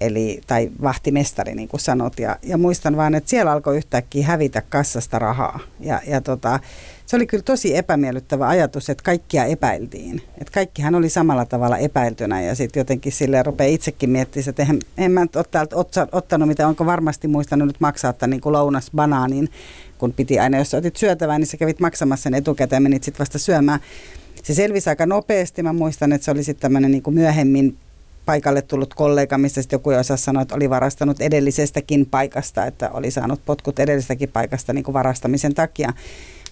[0.00, 2.18] eli, tai vahtimestari niin kuin sanot.
[2.18, 5.60] Ja, ja muistan vaan, että siellä alkoi yhtäkkiä hävitä kassasta rahaa.
[5.80, 6.60] Ja, ja tota,
[7.06, 10.22] se oli kyllä tosi epämiellyttävä ajatus, että kaikkia epäiltiin.
[10.38, 14.78] Että kaikkihan oli samalla tavalla epäiltynä ja sitten jotenkin sille rupeaa itsekin miettimään, että en,
[14.98, 15.76] en mä ole täältä
[16.12, 19.48] ottanut mitä, onko varmasti muistanut nyt maksaa tämän niin kuin lounas banaanin,
[19.98, 23.18] kun piti aina, jos otit syötävää, niin sä kävit maksamassa sen etukäteen ja menit sitten
[23.18, 23.80] vasta syömään.
[24.42, 25.62] Se selvisi aika nopeasti.
[25.62, 27.78] Mä muistan, että se oli sitten tämmöinen niin myöhemmin
[28.28, 33.10] paikalle tullut kollega, missä sitten joku osa sanoi, että oli varastanut edellisestäkin paikasta, että oli
[33.10, 35.92] saanut potkut edellisestäkin paikasta niin kuin varastamisen takia.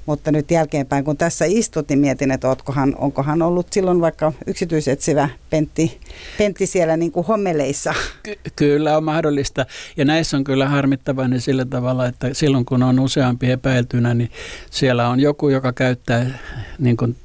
[0.06, 5.28] Mutta nyt jälkeenpäin, kun tässä istut, niin mietin, että ootkohan, onkohan ollut silloin vaikka yksityisetsivä
[5.50, 6.00] Pentti,
[6.38, 7.94] Pentti siellä niin kuin hommeleissa.
[8.22, 9.66] Ky- kyllä on mahdollista.
[9.96, 14.30] Ja näissä on kyllä harmittavainen niin sillä tavalla, että silloin kun on useampi epäiltynä, niin
[14.70, 16.38] siellä on joku, joka käyttää
[16.78, 17.16] niin kuin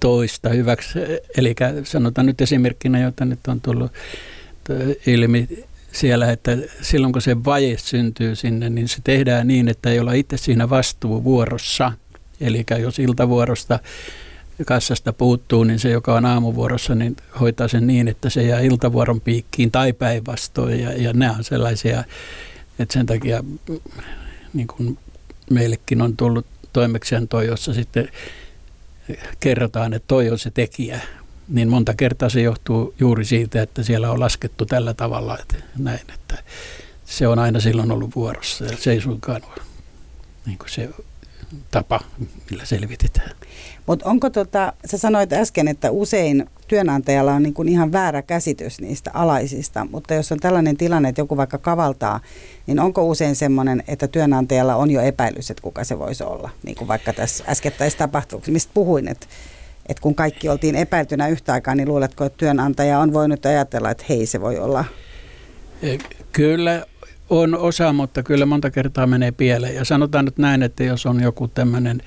[0.00, 0.98] toista hyväksi.
[1.36, 3.92] Eli sanotaan nyt esimerkkinä, jota nyt on tullut
[5.06, 5.48] ilmi
[5.92, 10.12] siellä, että silloin kun se vaje syntyy sinne, niin se tehdään niin, että ei olla
[10.12, 11.92] itse siinä vastuuvuorossa.
[12.40, 13.78] Eli jos iltavuorosta
[14.66, 19.20] kassasta puuttuu, niin se, joka on aamuvuorossa, niin hoitaa sen niin, että se jää iltavuoron
[19.20, 20.80] piikkiin tai päinvastoin.
[20.80, 22.04] Ja, ja nämä on sellaisia,
[22.78, 23.44] että sen takia
[24.54, 24.98] niin kuin
[25.50, 28.08] meillekin on tullut toimeksianto, jossa sitten
[29.40, 31.00] kerrotaan, että toi on se tekijä,
[31.48, 36.10] niin monta kertaa se johtuu juuri siitä, että siellä on laskettu tällä tavalla, että näin,
[36.14, 36.42] että
[37.04, 39.62] se on aina silloin ollut vuorossa ja se ei suinkaan ole
[40.46, 40.88] niin kuin se
[41.70, 42.00] tapa,
[42.50, 43.30] millä selvitetään.
[43.88, 49.10] Mutta onko tota, sä sanoit äsken, että usein työnantajalla on niinku ihan väärä käsitys niistä
[49.14, 52.20] alaisista, mutta jos on tällainen tilanne, että joku vaikka kavaltaa,
[52.66, 56.76] niin onko usein semmoinen, että työnantajalla on jo epäilys, että kuka se voisi olla, niin
[56.76, 59.26] kuin vaikka tässä äskettäisessä tapahtuksessa, mistä puhuin, että,
[59.88, 64.04] että kun kaikki oltiin epäiltynä yhtä aikaa, niin luuletko, että työnantaja on voinut ajatella, että
[64.08, 64.84] hei, se voi olla?
[65.82, 65.98] E,
[66.32, 66.86] kyllä
[67.30, 69.74] on osa, mutta kyllä monta kertaa menee pieleen.
[69.74, 72.02] Ja sanotaan nyt näin, että jos on joku tämmöinen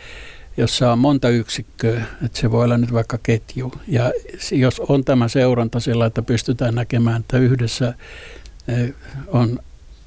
[0.58, 3.74] jossa on monta yksikköä, että se voi olla nyt vaikka ketju.
[3.88, 4.12] Ja
[4.52, 7.94] jos on tämä seuranta sillä, että pystytään näkemään, että yhdessä
[8.68, 8.94] eh,
[9.28, 9.60] on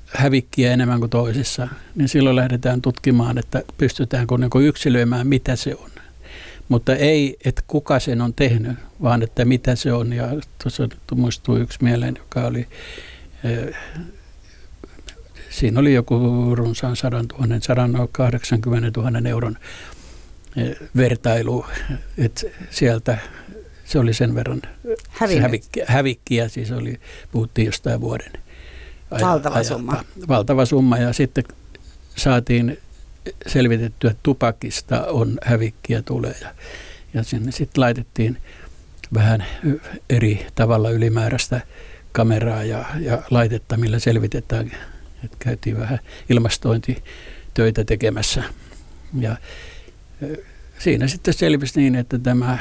[0.06, 5.90] hävikkiä enemmän kuin toisissa, niin silloin lähdetään tutkimaan, että pystytäänkö niin yksilöimään, mitä se on.
[6.68, 10.12] Mutta ei, että kuka sen on tehnyt, vaan että mitä se on.
[10.12, 10.28] Ja
[10.62, 12.66] tuossa muistuu yksi mieleen, joka oli,
[13.44, 13.74] eh,
[15.50, 16.14] siinä oli joku
[16.54, 17.26] runsaan 100 000,
[17.60, 19.56] 180 000 euron
[20.96, 21.66] vertailu,
[22.18, 23.18] että sieltä
[23.84, 24.62] se oli sen verran
[25.38, 27.00] hävikkiä, hävikkiä, siis oli,
[27.32, 28.32] puhuttiin jostain vuoden
[29.10, 29.68] Valtava ajalta.
[29.68, 30.04] summa.
[30.28, 31.44] Valtava summa ja sitten
[32.16, 32.78] saatiin
[33.46, 36.54] selvitettyä, että tupakista on hävikkiä tulee ja,
[37.14, 38.38] ja sinne sitten laitettiin
[39.14, 39.44] vähän
[40.10, 41.60] eri tavalla ylimääräistä
[42.12, 44.72] kameraa ja, ja laitetta, millä selvitetään,
[45.24, 45.98] että käytiin vähän
[46.30, 48.42] ilmastointitöitä tekemässä
[49.18, 49.36] ja
[50.78, 52.58] siinä sitten selvisi niin, että tämä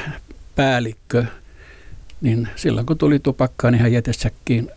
[0.56, 1.26] päällikkö,
[2.22, 4.70] niin silloin kun tuli tupakkaa, niin hän jätesäkkiin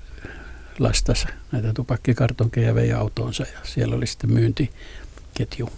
[0.78, 5.68] lastasi näitä tupakkikartonkeja vei autoonsa ja siellä oli sitten myyntiketju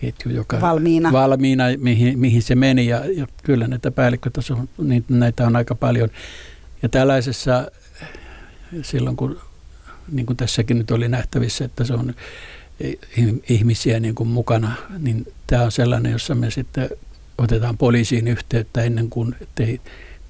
[0.00, 2.86] ketju, joka valmiina, valmiina mihin, mihin se meni.
[2.86, 6.08] Ja, ja kyllä näitä päällikkötason, niin näitä on aika paljon.
[6.82, 7.70] Ja tällaisessa,
[8.82, 9.40] silloin kun,
[10.12, 12.14] niin kuin tässäkin nyt oli nähtävissä, että se on
[13.48, 16.90] ihmisiä niin kuin mukana, niin tämä on sellainen, jossa me sitten
[17.38, 19.80] otetaan poliisiin yhteyttä ennen kuin ei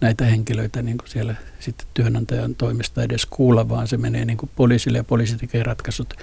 [0.01, 4.51] näitä henkilöitä niin kuin siellä sitten työnantajan toimesta edes kuulla, vaan se menee niin kuin
[4.57, 6.15] poliisille ja poliisi tekee ratkaisut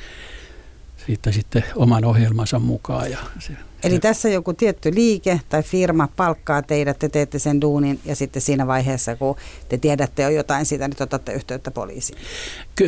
[1.07, 3.11] siitä sitten oman ohjelmansa mukaan.
[3.11, 3.53] Ja se,
[3.83, 8.15] Eli se, tässä joku tietty liike tai firma palkkaa teidät, te teette sen duunin ja
[8.15, 9.35] sitten siinä vaiheessa, kun
[9.69, 12.19] te tiedätte jo jotain siitä, niin otatte yhteyttä poliisiin.
[12.75, 12.87] Ky-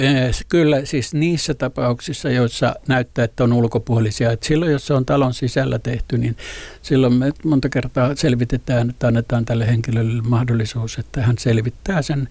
[0.49, 4.31] kyllä, siis niissä tapauksissa, joissa näyttää, että on ulkopuolisia.
[4.31, 6.37] Että silloin, jos se on talon sisällä tehty, niin
[6.81, 12.29] silloin me monta kertaa selvitetään, että annetaan tälle henkilölle mahdollisuus, että hän selvittää sen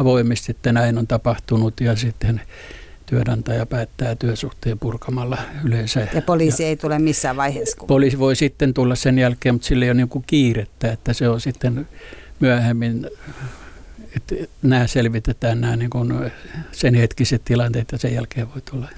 [0.00, 2.40] avoimesti, että näin on tapahtunut ja sitten
[3.06, 6.00] työnantaja päättää työsuhteen purkamalla yleensä.
[6.14, 7.76] Ja poliisi ja ei tule missään vaiheessa?
[7.76, 7.86] Kun...
[7.86, 11.40] Poliisi voi sitten tulla sen jälkeen, mutta sillä ei ole niin kiirettä, että se on
[11.40, 11.88] sitten
[12.40, 13.06] myöhemmin,
[14.16, 16.30] että nämä selvitetään nämä niin kuin
[16.72, 18.88] sen hetkiset tilanteet ja sen jälkeen voi tulla,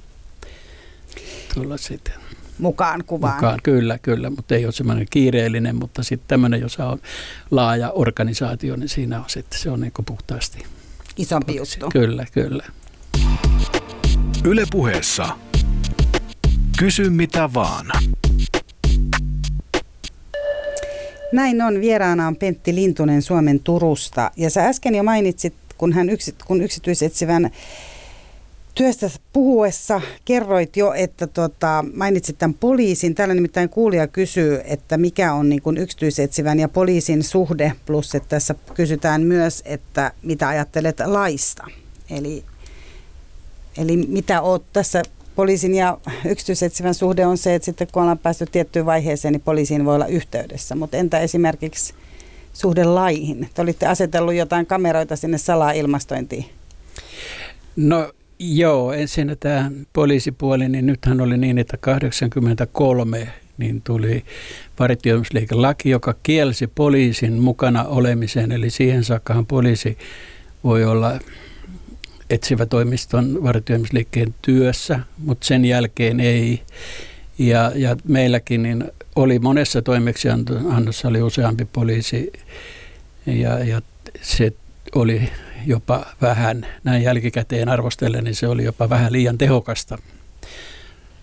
[1.55, 2.15] tulla sitten
[2.59, 3.35] mukaan kuvaan.
[3.35, 7.01] Mukaan, kyllä, kyllä, mutta ei ole semmoinen kiireellinen, mutta sitten tämmöinen, jos on
[7.51, 10.65] laaja organisaatio, niin siinä on sitten, se on niin puhtaasti.
[11.17, 11.89] Isompi juttu.
[11.93, 12.65] Kyllä, kyllä.
[14.47, 15.29] Ylepuheessa
[16.79, 17.87] Kysy mitä vaan.
[21.33, 21.81] Näin on.
[21.81, 24.31] Vieraana on Pentti Lintunen Suomen Turusta.
[24.37, 27.51] Ja sä äsken jo mainitsit, kun hän yksi, kun yksityisetsivän
[28.75, 33.15] työstä puhuessa kerroit jo, että tota, mainitsit tämän poliisin.
[33.15, 38.29] Täällä nimittäin kuulija kysyy, että mikä on niin kuin yksityisetsivän ja poliisin suhde, plus että
[38.29, 41.65] tässä kysytään myös, että mitä ajattelet laista.
[42.11, 42.45] Eli
[43.79, 45.03] Eli mitä oot tässä
[45.37, 49.85] poliisin ja yksityisetsivän suhde on se, että sitten kun ollaan päästy tiettyyn vaiheeseen, niin poliisiin
[49.85, 50.75] voi olla yhteydessä.
[50.75, 51.95] Mutta entä esimerkiksi
[52.53, 53.49] suhde laihin?
[53.55, 56.45] Te olitte asetellut jotain kameroita sinne salaa-ilmastointiin.
[57.77, 64.25] No joo, ensin tämä poliisipuoli, niin nythän oli niin, että 83 niin tuli
[65.51, 68.53] laki, joka kielsi poliisin mukana olemisen.
[68.53, 69.99] Eli siihen saakkahan poliisi
[70.65, 71.19] voi olla
[72.31, 76.63] etsivä toimiston vartioimisliikkeen työssä, mutta sen jälkeen ei.
[77.39, 78.85] Ja, ja meilläkin niin
[79.17, 82.33] oli monessa toimeksiannossa oli useampi poliisi
[83.27, 83.83] ja, ja
[84.23, 84.53] se
[84.95, 85.29] oli
[85.67, 89.99] jopa vähän, näin jälkikäteen arvostellen, niin se oli jopa vähän liian tehokasta.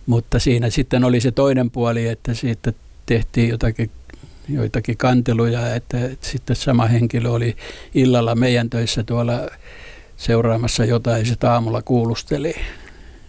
[0.05, 2.73] Mutta siinä sitten oli se toinen puoli, että siitä
[3.05, 3.91] tehtiin jotakin
[4.49, 7.55] joitakin kanteluja, että, että sitten sama henkilö oli
[7.93, 9.49] illalla meidän töissä tuolla
[10.23, 12.55] seuraamassa jotain ja sitten aamulla kuulusteli.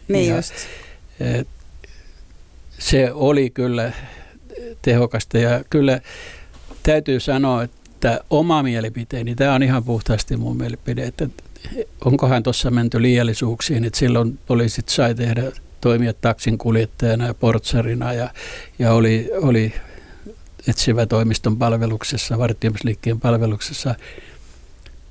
[0.08, 0.54] Niin ja, just.
[2.78, 3.92] Se oli kyllä
[4.82, 6.00] tehokasta ja kyllä
[6.82, 11.28] täytyy sanoa, että oma mielipiteeni, tämä on ihan puhtaasti mun mielipide, että
[12.04, 18.30] onkohan tuossa menty liiallisuuksiin, että silloin poliisit sai tehdä toimia taksin kuljettajana ja portsarina ja,
[18.78, 19.72] ja oli, oli
[20.68, 23.94] etsivä toimiston palveluksessa, vartioimisliikkeen palveluksessa,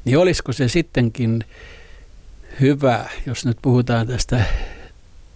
[0.06, 1.44] niin olisiko se sittenkin
[2.62, 4.44] hyvä, jos nyt puhutaan tästä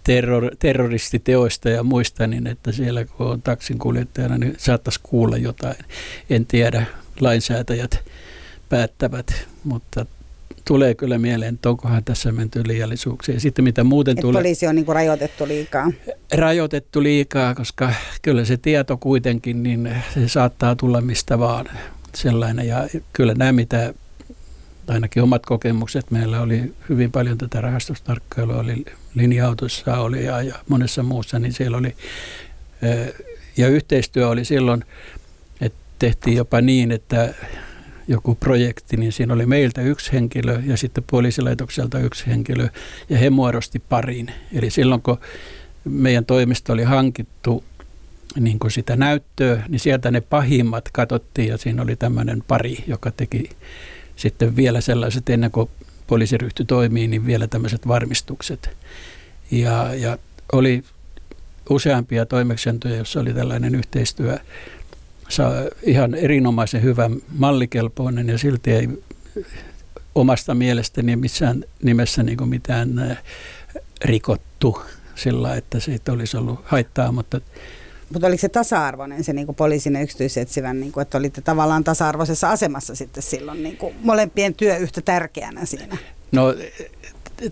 [0.04, 5.76] terror, terroristiteoista ja muista, niin että siellä kun on taksin kuljettajana, niin saattaisi kuulla jotain.
[6.30, 6.86] En tiedä,
[7.20, 8.04] lainsäätäjät
[8.68, 10.06] päättävät, mutta
[10.64, 13.40] tulee kyllä mieleen, että onkohan tässä menty liiallisuuksia.
[13.40, 14.42] Sitten mitä muuten Et tulee...
[14.42, 15.92] poliisi on niin kuin rajoitettu liikaa.
[16.34, 17.92] Rajoitettu liikaa, koska
[18.22, 21.66] kyllä se tieto kuitenkin, niin se saattaa tulla mistä vaan
[22.14, 22.68] sellainen.
[22.68, 23.94] Ja kyllä nämä, mitä
[24.90, 26.10] ainakin omat kokemukset.
[26.10, 28.84] Meillä oli hyvin paljon tätä rahastustarkkailua, oli
[29.14, 31.96] linja-autossa oli ja, ja monessa muussa, niin siellä oli,
[33.56, 34.84] ja yhteistyö oli silloin,
[35.60, 37.34] että tehtiin jopa niin, että
[38.08, 42.68] joku projekti, niin siinä oli meiltä yksi henkilö ja sitten poliisilaitokselta yksi henkilö
[43.08, 44.30] ja he muodosti parin.
[44.52, 45.18] Eli silloin kun
[45.84, 47.64] meidän toimisto oli hankittu
[48.40, 53.10] niin kuin sitä näyttöä, niin sieltä ne pahimmat katsottiin ja siinä oli tämmöinen pari, joka
[53.10, 53.50] teki
[54.18, 55.70] sitten vielä sellaiset, ennen kuin
[56.06, 58.70] poliisi ryhtyi toimii, niin vielä tämmöiset varmistukset.
[59.50, 60.18] Ja, ja
[60.52, 60.84] oli
[61.70, 64.38] useampia toimeksiantoja, joissa oli tällainen yhteistyö
[65.82, 68.88] ihan erinomaisen hyvä mallikelpoinen ja silti ei
[70.14, 73.18] omasta mielestäni missään nimessä niin kuin mitään
[74.04, 74.82] rikottu
[75.14, 77.40] sillä, että siitä olisi ollut haittaa, mutta
[78.12, 81.84] mutta oliko se tasa-arvoinen se niin kuin poliisin ja yksityisetsivän, niin kuin, että olitte tavallaan
[81.84, 85.96] tasa-arvoisessa asemassa sitten silloin niin kuin molempien työ yhtä tärkeänä siinä?
[86.32, 86.54] No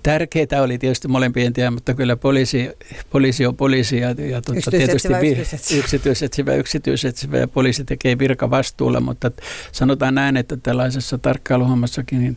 [0.02, 2.70] tärkeää oli tietysti molempien tie, mutta kyllä poliisi,
[3.10, 9.00] poliisi on poliisi ja, ja tuota, tietysti yksityisetsivä, yksityisetsivä, yksityisetsivä ja poliisi tekee virka vastuulla,
[9.00, 9.30] mutta
[9.72, 12.36] sanotaan näin, että tällaisessa tarkkailuhommassakin niin,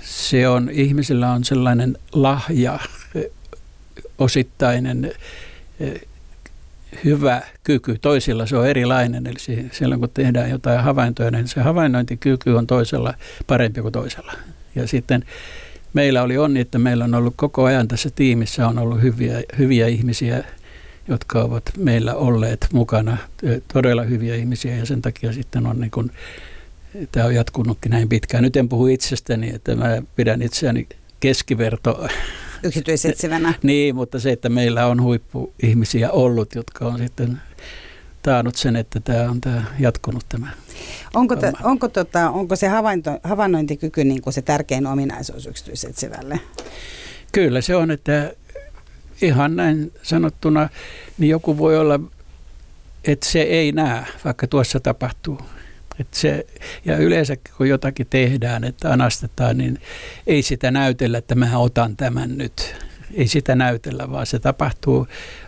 [0.00, 2.78] se on, ihmisillä on sellainen lahja,
[4.18, 5.12] osittainen
[7.04, 9.26] hyvä kyky, toisilla se on erilainen.
[9.26, 13.14] Eli silloin kun tehdään jotain havaintoja, niin se havainnointikyky on toisella
[13.46, 14.32] parempi kuin toisella.
[14.74, 15.24] Ja sitten
[15.94, 19.86] meillä oli onni, että meillä on ollut koko ajan tässä tiimissä on ollut hyviä, hyviä
[19.86, 20.44] ihmisiä,
[21.08, 23.16] jotka ovat meillä olleet mukana,
[23.72, 26.10] todella hyviä ihmisiä ja sen takia sitten on niin kuin,
[27.12, 28.42] tämä on jatkunutkin näin pitkään.
[28.42, 30.88] Nyt en puhu itsestäni, että mä pidän itseäni
[31.20, 32.08] keskiverto
[32.62, 33.54] yksityisetsivänä.
[33.62, 37.40] niin, mutta se, että meillä on huippuihmisiä ollut, jotka on sitten
[38.22, 40.48] taannut sen, että tämä on tämä jatkunut tämä.
[41.14, 46.40] Onko, te, onko, tota, onko se havainto, havainnointikyky niin kuin se tärkein ominaisuus yksityisetsivälle?
[47.32, 48.32] Kyllä se on, että
[49.22, 50.68] ihan näin sanottuna,
[51.18, 52.00] niin joku voi olla,
[53.04, 55.40] että se ei näe, vaikka tuossa tapahtuu.
[56.00, 56.46] Et se,
[56.84, 59.80] ja yleensä kun jotakin tehdään, että anastetaan, niin
[60.26, 62.74] ei sitä näytellä, että mä otan tämän nyt.
[63.14, 65.06] Ei sitä näytellä, vaan se tapahtuu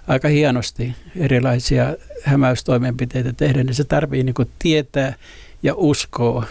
[0.09, 5.15] aika hienosti erilaisia hämäystoimenpiteitä tehdä, niin se tarvii niin tietää
[5.63, 6.47] ja uskoa.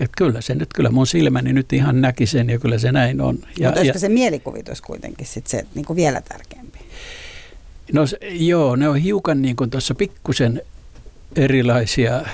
[0.00, 3.20] Että kyllä se nyt, kyllä mun silmäni nyt ihan näki sen ja kyllä se näin
[3.20, 3.38] on.
[3.58, 6.78] Ja, Mutta olisiko ja, se mielikuvitus kuitenkin sit se niin kuin vielä tärkeämpi?
[7.92, 10.62] No joo, ne on hiukan niin kuin tuossa pikkusen
[11.36, 12.24] erilaisia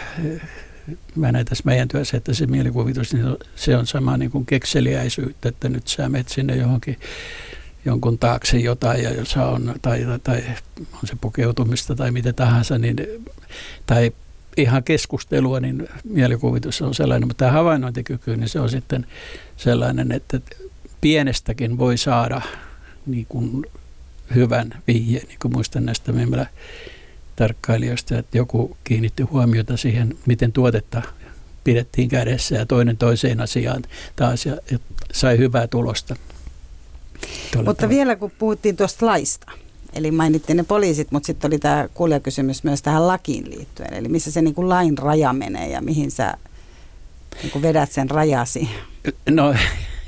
[1.14, 5.49] mä näen tässä meidän työssä, että se mielikuvitus, niin se on sama niin kuin kekseliäisyyttä,
[5.49, 6.99] että nyt sä menet sinne johonkin
[7.85, 10.43] jonkun taakse jotain, ja jos on, tai, tai,
[10.78, 12.97] on se pukeutumista tai mitä tahansa, niin,
[13.87, 14.12] tai
[14.57, 19.07] ihan keskustelua, niin mielikuvitus on sellainen, mutta tämä havainnointikyky, niin se on sitten
[19.57, 20.41] sellainen, että
[21.01, 22.41] pienestäkin voi saada
[23.07, 23.66] niin kuin
[24.35, 26.47] hyvän vihjeen, niin kuin muistan näistä meillä
[27.37, 31.03] tarkkailijoista, että joku kiinnitti huomiota siihen, miten tuotetta
[31.64, 33.82] pidettiin kädessä ja toinen toiseen asiaan
[34.16, 34.78] taas ja, ja
[35.12, 36.16] sai hyvää tulosta.
[37.53, 37.97] Tuolla mutta tavalla.
[37.97, 39.53] vielä kun puhuttiin tuosta laista,
[39.93, 44.30] eli mainittiin ne poliisit, mutta sitten oli tämä kuulijakysymys myös tähän lakiin liittyen, eli missä
[44.30, 46.35] se niin kuin lain raja menee ja mihin sä
[47.43, 48.68] niin kuin vedät sen rajasi?
[49.30, 49.55] No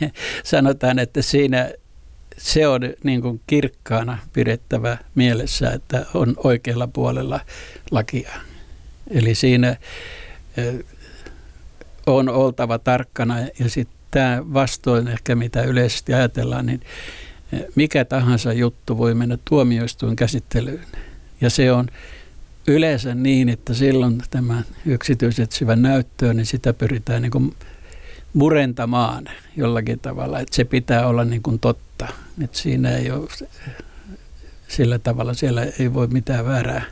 [0.44, 1.70] sanotaan, että siinä
[2.38, 7.40] se on niin kuin kirkkaana pidettävä mielessä, että on oikealla puolella
[7.90, 8.30] lakia.
[9.10, 9.76] Eli siinä
[12.06, 16.80] on oltava tarkkana ja sitten tämä vastoin ehkä mitä yleisesti ajatellaan, niin
[17.74, 20.86] mikä tahansa juttu voi mennä tuomioistuin käsittelyyn.
[21.40, 21.88] Ja se on
[22.66, 27.54] yleensä niin, että silloin tämä yksityisetsivä näyttöön, niin sitä pyritään niin kuin
[28.34, 29.24] murentamaan
[29.56, 31.85] jollakin tavalla, että se pitää olla niin kuin totta.
[32.44, 33.28] Että siinä ei ole
[34.68, 36.84] sillä tavalla, siellä ei voi mitään väärää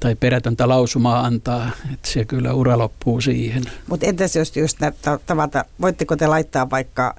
[0.00, 3.64] tai perätöntä lausumaa antaa, että se kyllä ura loppuu siihen.
[3.86, 4.78] Mutta entäs jos just
[5.26, 7.14] tavata, voitteko te laittaa vaikka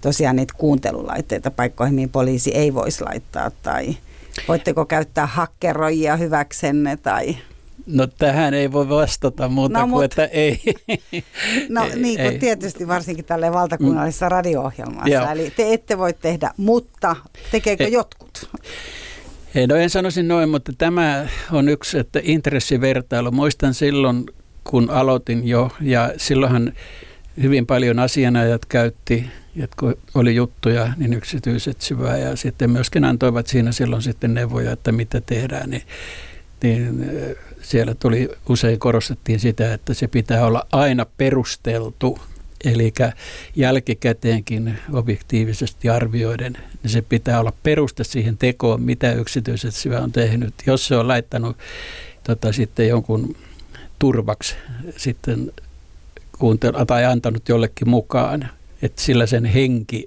[0.00, 3.96] tosiaan niitä kuuntelulaitteita paikkoihin, mihin poliisi ei voisi laittaa, tai
[4.48, 7.36] voitteko käyttää hakkeroijia hyväksenne, tai
[7.86, 10.60] No tähän ei voi vastata muuta no, kuin, mut, että ei.
[11.68, 12.38] No ei, niin kuin ei.
[12.38, 14.30] tietysti varsinkin tälle valtakunnallisessa mm.
[14.30, 15.08] radio-ohjelmassa.
[15.08, 15.30] Joo.
[15.30, 17.16] Eli te ette voi tehdä, mutta
[17.50, 17.92] tekeekö ei.
[17.92, 18.50] jotkut?
[19.54, 23.30] Ei, no en sanoisi noin, mutta tämä on yksi, että intressivertailu.
[23.30, 24.26] Muistan silloin,
[24.64, 26.72] kun aloitin jo, ja silloinhan
[27.42, 29.26] hyvin paljon asianajat käytti,
[29.56, 34.92] jotka oli juttuja, niin yksityiset syvää, ja sitten myöskin antoivat siinä silloin sitten neuvoja, että
[34.92, 35.82] mitä tehdään, niin,
[36.62, 37.04] niin
[37.62, 42.18] siellä tuli usein korostettiin sitä, että se pitää olla aina perusteltu,
[42.64, 42.92] eli
[43.56, 46.52] jälkikäteenkin objektiivisesti arvioiden,
[46.82, 50.54] niin se pitää olla peruste siihen tekoon, mitä yksityiset syvä on tehnyt.
[50.66, 51.56] Jos se on laittanut
[52.24, 53.36] tota, sitten jonkun
[53.98, 54.54] turvaksi
[54.96, 55.52] sitten
[56.38, 58.48] kuuntelu, tai antanut jollekin mukaan,
[58.82, 60.06] että sillä sen henki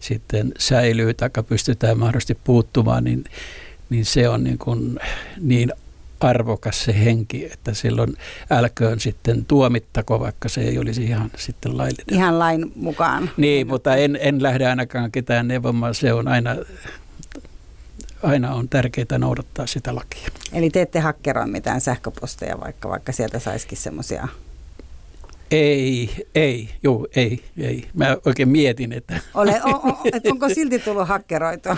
[0.00, 3.24] sitten säilyy tai pystytään mahdollisesti puuttumaan, niin,
[3.90, 4.98] niin se on niin, kuin
[5.40, 5.72] niin
[6.22, 8.16] arvokas se henki, että silloin
[8.50, 12.14] älköön sitten tuomittako, vaikka se ei olisi ihan sitten laillinen.
[12.14, 13.30] Ihan lain mukaan.
[13.36, 15.94] Niin, mutta en, en lähde ainakaan ketään neuvomaan.
[15.94, 16.56] Se on aina,
[18.22, 20.28] aina on tärkeää noudattaa sitä lakia.
[20.52, 24.28] Eli te ette hakkeroi mitään sähköposteja, vaikka, vaikka sieltä saisikin semmoisia
[25.52, 27.88] Ei, ei, joo, ei, ei.
[27.94, 29.20] Mä oikein mietin, että...
[29.34, 31.76] Ole, o, o, et onko silti tullut hakkeroitua?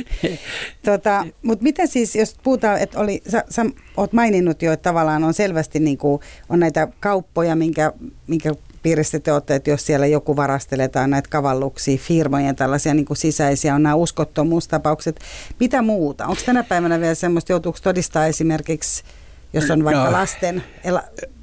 [0.86, 3.66] tota, Mutta mitä siis, jos puhutaan, että oli, sä, sä
[3.96, 7.92] oot maininnut jo, että tavallaan on selvästi niin kuin, on näitä kauppoja, minkä,
[8.26, 13.06] minkä piirissä te olette, että jos siellä joku varastelee tai näitä kavalluksia, firmojen tällaisia niin
[13.06, 15.20] kuin sisäisiä, on nämä uskottomuustapaukset.
[15.60, 16.26] Mitä muuta?
[16.26, 19.04] Onko tänä päivänä vielä semmoista, joutuuko todistaa esimerkiksi,
[19.52, 21.02] jos on vaikka no, lasten ela,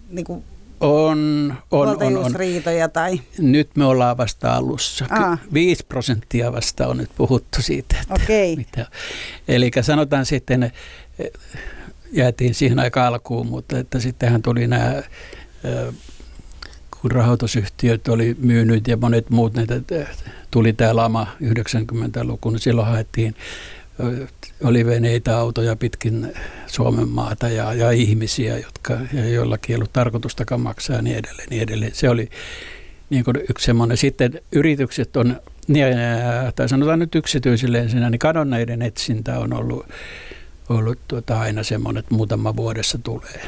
[0.09, 0.43] niin kuin
[0.79, 2.33] on, on, on, on.
[2.93, 3.21] tai?
[3.37, 5.05] Nyt me ollaan vasta alussa.
[5.09, 5.37] Aa.
[5.53, 7.95] 5 prosenttia vasta on nyt puhuttu siitä.
[8.01, 8.55] Että okay.
[8.55, 8.85] mitä.
[9.47, 10.71] Eli sanotaan sitten, eh,
[12.11, 15.93] jäätiin siihen aika alkuun, mutta että sittenhän tuli nämä, eh,
[17.01, 20.07] kun rahoitusyhtiöt oli myynyt ja monet muut, että
[20.51, 23.35] tuli tämä lama 90-luku, niin silloin haettiin
[24.63, 26.33] oli veneitä, autoja pitkin
[26.67, 28.97] Suomen maata ja, ja ihmisiä, jotka,
[29.33, 31.49] joillakin ei ollut tarkoitustakaan maksaa ja niin edelleen.
[31.49, 31.91] Niin edelleen.
[31.95, 32.29] Se oli
[33.09, 33.97] niin kuin yksi semmoinen.
[33.97, 35.41] Sitten yritykset on,
[36.55, 39.85] tai sanotaan nyt yksityisille ensin, niin kadonneiden etsintä on ollut,
[40.69, 43.41] ollut tuota aina semmoinen, että muutama vuodessa tulee.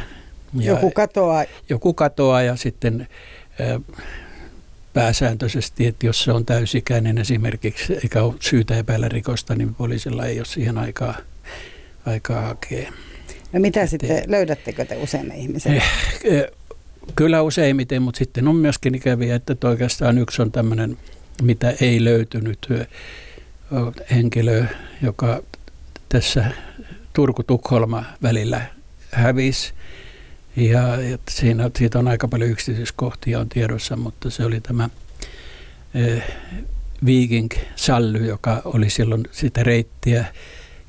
[0.53, 1.45] Ja joku katoaa.
[1.69, 3.07] Joku katoaa ja sitten
[4.93, 10.39] pääsääntöisesti, että jos se on täysikäinen esimerkiksi, eikä ole syytä epäillä rikosta, niin poliisilla ei
[10.39, 11.15] ole siihen aikaa,
[12.05, 12.91] aikaa hakea.
[13.53, 15.71] No mitä Et, sitten, löydättekö te usein ne ihmiset?
[15.71, 15.83] Eh,
[16.23, 16.45] eh,
[17.15, 20.97] kyllä useimmiten, mutta sitten on myöskin ikäviä, että oikeastaan yksi on tämmöinen,
[21.41, 22.67] mitä ei löytynyt
[24.11, 24.65] henkilö,
[25.01, 25.43] joka
[26.09, 26.45] tässä
[27.13, 28.61] Turku-Tukholma välillä
[29.11, 29.73] hävisi
[30.55, 30.97] ja,
[31.29, 34.89] siinä, siitä on aika paljon yksityiskohtia on tiedossa, mutta se oli tämä
[35.93, 36.23] eh,
[37.05, 40.25] Viking Sally, joka oli silloin sitä reittiä.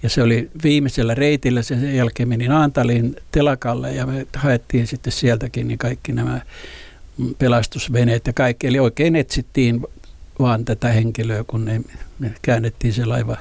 [0.03, 5.69] Ja se oli viimeisellä reitillä, sen jälkeen meni Naantalin telakalle ja me haettiin sitten sieltäkin
[5.69, 6.41] niin kaikki nämä
[7.39, 8.67] pelastusveneet ja kaikki.
[8.67, 9.87] Eli oikein etsittiin
[10.39, 11.81] vaan tätä henkilöä, kun ne,
[12.19, 13.37] me käännettiin se laiva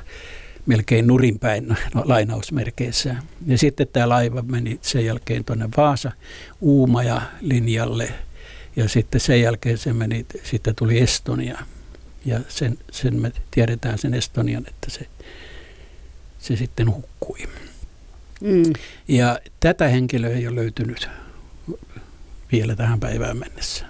[0.65, 3.15] melkein nurinpäin no, lainausmerkeissä.
[3.45, 6.11] Ja sitten tämä laiva meni sen jälkeen tuonne Vaasa
[6.61, 8.13] Uumaja linjalle
[8.75, 11.59] ja sitten sen jälkeen se meni, sitten tuli Estonia.
[12.25, 15.07] Ja sen, sen me tiedetään sen Estonian, että se,
[16.39, 17.39] se sitten hukkui.
[18.41, 18.73] Mm.
[19.07, 21.09] Ja tätä henkilöä ei ole löytynyt
[22.51, 23.85] vielä tähän päivään mennessä.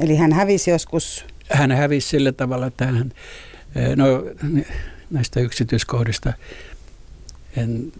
[0.00, 1.24] Eli hän hävisi joskus?
[1.50, 3.12] Hän hävisi sillä tavalla, että hän,
[3.74, 4.24] eh, no
[5.12, 6.32] näistä yksityiskohdista
[7.56, 7.92] en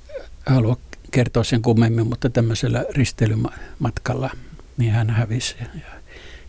[0.47, 0.77] halua
[1.11, 4.31] kertoa sen kummemmin, mutta tämmöisellä risteilymatkalla
[4.77, 6.03] niin hän hävisi ja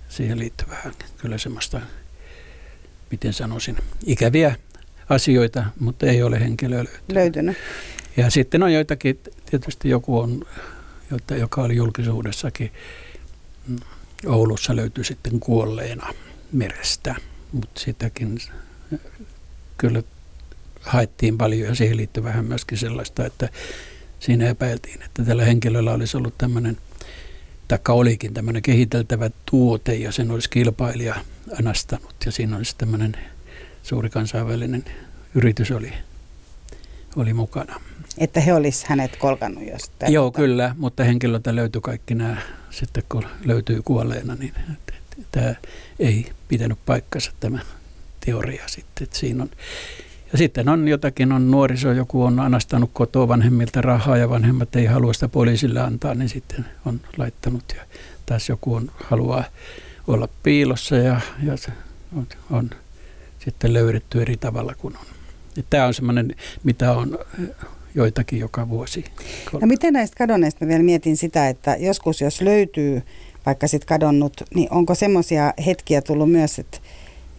[0.09, 1.81] siihen liittyy vähän kyllä semmoista,
[3.11, 4.55] miten sanoisin, ikäviä
[5.09, 7.11] asioita, mutta ei ole henkilöä löytynyt.
[7.13, 7.57] löytynyt.
[8.17, 10.45] Ja sitten on joitakin, tietysti joku on,
[11.39, 12.71] joka oli julkisuudessakin,
[13.67, 13.77] mm,
[14.25, 16.13] Oulussa löytyy sitten kuolleena
[16.51, 17.15] merestä,
[17.51, 18.39] mutta sitäkin
[19.77, 20.03] kyllä
[20.83, 23.49] haettiin paljon ja siihen liittyy vähän myöskin sellaista, että
[24.19, 26.77] siinä epäiltiin, että tällä henkilöllä olisi ollut tämmöinen,
[27.67, 31.15] taikka olikin tämmöinen kehiteltävä tuote ja sen olisi kilpailija
[31.59, 33.15] anastanut ja siinä olisi tämmöinen
[33.83, 34.85] suuri kansainvälinen
[35.35, 35.93] yritys oli,
[37.15, 37.81] oli mukana.
[38.17, 40.13] Että he olisi hänet kolkannut jostain?
[40.13, 42.37] Joo, kyllä, mutta henkilöltä löytyi kaikki nämä,
[42.69, 44.53] sitten kun löytyy kuolleena, niin
[45.31, 45.55] tämä
[45.99, 47.59] ei pitänyt paikkansa tämä
[48.25, 49.03] teoria sitten.
[49.03, 49.49] Että siinä on,
[50.33, 54.85] ja sitten on jotakin, on nuoriso, joku on anastanut kotoa vanhemmilta rahaa ja vanhemmat ei
[54.85, 57.63] halua sitä poliisille antaa, niin sitten on laittanut.
[57.77, 57.81] Ja
[58.25, 59.43] taas joku on, haluaa
[60.07, 61.53] olla piilossa ja, ja
[62.15, 62.69] on, on
[63.39, 65.05] sitten löydetty eri tavalla kuin on.
[65.55, 67.19] Ja tämä on semmoinen, mitä on
[67.95, 69.05] joitakin joka vuosi.
[69.53, 73.01] No miten näistä kadonneista mä vielä mietin sitä, että joskus jos löytyy
[73.45, 76.77] vaikka sitten kadonnut, niin onko semmoisia hetkiä tullut myös, että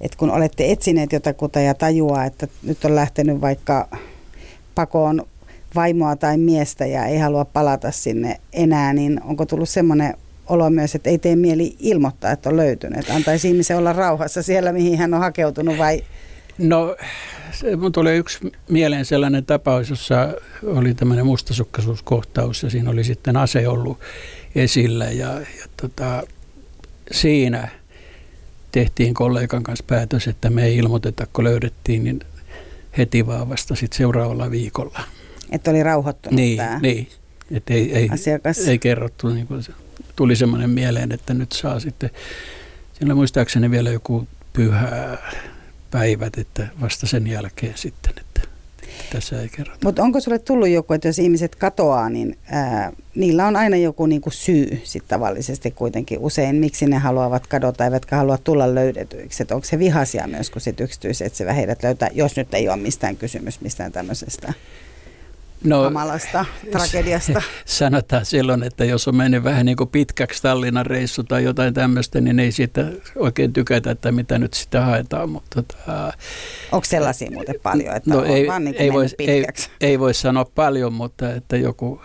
[0.01, 3.89] että kun olette etsineet jotakuta ja tajuaa, että nyt on lähtenyt vaikka
[4.75, 5.27] pakoon
[5.75, 10.15] vaimoa tai miestä ja ei halua palata sinne enää, niin onko tullut semmoinen
[10.47, 14.43] olo myös, että ei tee mieli ilmoittaa, että on löytynyt, että antaisi ihmisen olla rauhassa
[14.43, 16.05] siellä, mihin hän on hakeutunut vai?
[16.59, 16.97] No,
[17.53, 23.37] se, mun tuli yksi mieleen sellainen tapaus, jossa oli tämmöinen mustasukkaisuuskohtaus ja siinä oli sitten
[23.37, 23.99] ase ollut
[24.55, 26.23] esillä ja, ja tota,
[27.11, 27.69] siinä–
[28.75, 32.20] tehtiin kollegan kanssa päätös, että me ei ilmoiteta, kun löydettiin, niin
[32.99, 35.01] heti vaan vasta sit seuraavalla viikolla.
[35.51, 37.09] Että oli rauhoittunut niin, tämä Niin,
[37.51, 38.59] että ei, ei, asiakas.
[38.59, 39.29] ei kerrottu.
[39.29, 39.64] Niin kuin
[40.16, 42.11] tuli semmoinen mieleen, että nyt saa sitten,
[42.93, 45.18] siellä muistaakseni vielä joku pyhä
[45.91, 48.12] päivät, että vasta sen jälkeen sitten.
[48.20, 48.34] Että.
[49.13, 49.79] Tässä ei kerrota.
[49.85, 54.07] Mutta onko sulle tullut joku, että jos ihmiset katoaa, niin ää, niillä on aina joku
[54.07, 59.43] niinku syy sit tavallisesti kuitenkin usein, miksi ne haluavat kadota, eivätkä halua tulla löydetyiksi.
[59.43, 63.17] Et onko se vihaisia myös, kun sit yksityisetsivä heidät löytää, jos nyt ei ole mistään
[63.17, 64.53] kysymys mistään tämmöisestä
[65.65, 67.43] no, kamalasta tragediasta?
[67.65, 72.21] Sanotaan silloin, että jos on mennyt vähän niin kuin pitkäksi Tallinnan reissu tai jotain tämmöistä,
[72.21, 72.87] niin ei siitä
[73.17, 75.31] oikein tykätä, että mitä nyt sitä haetaan.
[75.31, 76.12] Mutta, tota,
[76.73, 79.47] Onko sellaisia muuten paljon, että no, on ei, vaan niin ei, voi, ei,
[79.81, 82.01] ei voi sanoa paljon, mutta että joku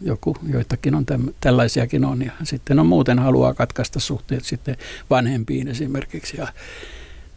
[0.00, 2.22] joku, joitakin on täm, tällaisiakin on.
[2.22, 4.76] Ja sitten on muuten haluaa katkaista suhteet sitten
[5.10, 6.48] vanhempiin esimerkiksi ja,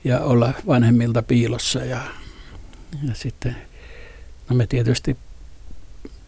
[0.04, 1.80] ja olla vanhemmilta piilossa.
[1.80, 2.02] Ja,
[3.08, 3.56] ja sitten
[4.50, 5.18] no me tietysti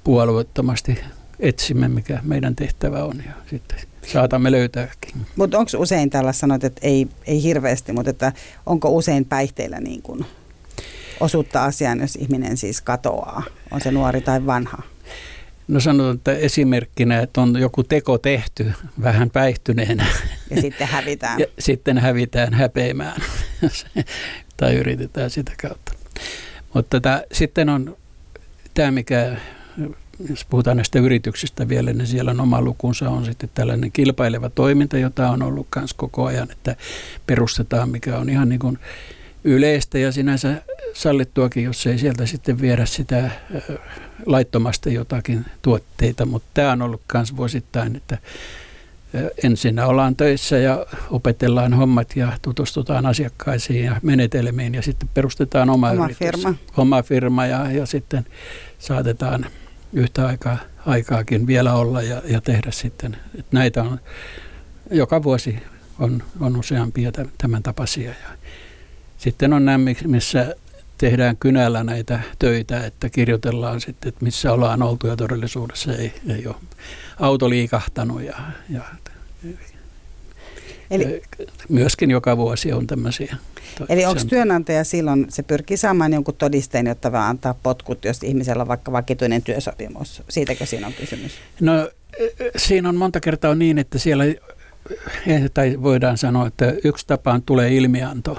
[0.03, 0.99] puolueettomasti
[1.39, 5.11] etsimme, mikä meidän tehtävä on ja sitten saatamme löytääkin.
[5.35, 8.33] Mutta onko usein tällä sanoit, että ei, ei hirveästi, mutta että
[8.65, 10.25] onko usein päihteillä niin kuin
[11.19, 14.83] osuutta asiaan, jos ihminen siis katoaa, on se nuori tai vanha?
[15.67, 18.71] No sanotaan, että esimerkkinä, että on joku teko tehty
[19.01, 20.05] vähän päihtyneenä.
[20.49, 21.39] Ja sitten hävitään.
[21.39, 23.21] Ja sitten hävitään häpeämään
[24.57, 25.91] tai yritetään sitä kautta.
[26.73, 27.97] Mutta tämä, sitten on
[28.73, 29.37] tämä, mikä
[30.29, 34.97] jos puhutaan näistä yrityksistä vielä, niin siellä on oma lukunsa, on sitten tällainen kilpaileva toiminta,
[34.97, 36.75] jota on ollut myös koko ajan, että
[37.27, 38.79] perustetaan, mikä on ihan niin kuin
[39.43, 40.61] yleistä ja sinänsä
[40.93, 43.31] sallittuakin, jos ei sieltä sitten viedä sitä
[44.25, 48.17] laittomasti jotakin tuotteita, mutta tämä on ollut myös vuosittain, että
[49.43, 55.89] ensin ollaan töissä ja opetellaan hommat ja tutustutaan asiakkaisiin ja menetelmiin ja sitten perustetaan oma,
[55.89, 58.25] oma yritys, firma, oma firma ja, ja sitten
[58.79, 59.45] saatetaan
[59.93, 63.17] yhtä aikaa, aikaakin vielä olla ja, ja tehdä sitten.
[63.39, 63.99] Et näitä on
[64.91, 65.59] joka vuosi
[65.99, 68.09] on, on useampia tämän tapaisia.
[68.09, 68.37] Ja
[69.17, 70.55] sitten on nämä, missä
[70.97, 76.47] tehdään kynällä näitä töitä, että kirjoitellaan sitten, että missä ollaan oltu ja todellisuudessa ei, ei
[76.47, 76.55] ole
[77.19, 78.35] auto liikahtanut ja,
[78.69, 78.81] ja
[80.91, 81.21] Eli,
[81.69, 83.35] myöskin joka vuosi on tämmöisiä.
[83.89, 88.61] Eli onko työnantaja silloin, se pyrkii saamaan jonkun todisteen, jotta vaan antaa potkut, jos ihmisellä
[88.61, 90.23] on vaikka vakituinen työsopimus?
[90.29, 91.31] Siitäkö siinä on kysymys?
[91.61, 91.89] No
[92.55, 94.23] siinä on monta kertaa niin, että siellä,
[95.53, 98.37] tai voidaan sanoa, että yksi tapaan tulee ilmianto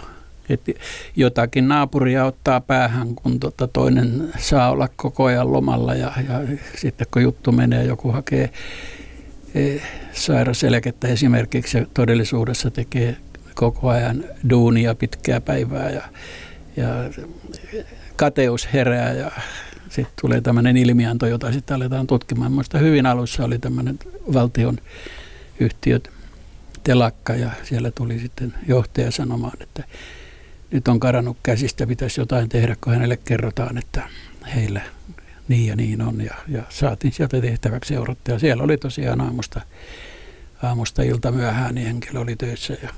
[0.48, 0.72] että
[1.16, 7.07] jotakin naapuria ottaa päähän, kun tota toinen saa olla koko ajan lomalla ja, ja sitten
[7.11, 8.50] kun juttu menee, joku hakee e,
[10.12, 13.16] sairaseläkettä esimerkiksi ja todellisuudessa tekee
[13.55, 16.03] koko ajan duunia pitkää päivää ja,
[16.76, 16.86] ja
[18.16, 19.30] kateus herää ja
[19.88, 22.53] sitten tulee tämmöinen ilmianto, jota sitten aletaan tutkimaan.
[22.53, 23.98] Minusta hyvin alussa oli tämmöinen
[24.32, 24.78] valtion
[25.61, 26.11] yhtiöt
[26.84, 29.84] telakka ja siellä tuli sitten johtaja sanomaan, että
[30.70, 34.03] nyt on karannut käsistä, pitäisi jotain tehdä, kun hänelle kerrotaan, että
[34.55, 34.80] heillä
[35.53, 36.20] niin ja niin on.
[36.20, 38.38] Ja, ja saatiin sieltä tehtäväksi seurattaja.
[38.38, 39.61] Siellä oli tosiaan aamusta,
[40.62, 42.88] aamusta ilta myöhään, niin henkilö oli töissä ja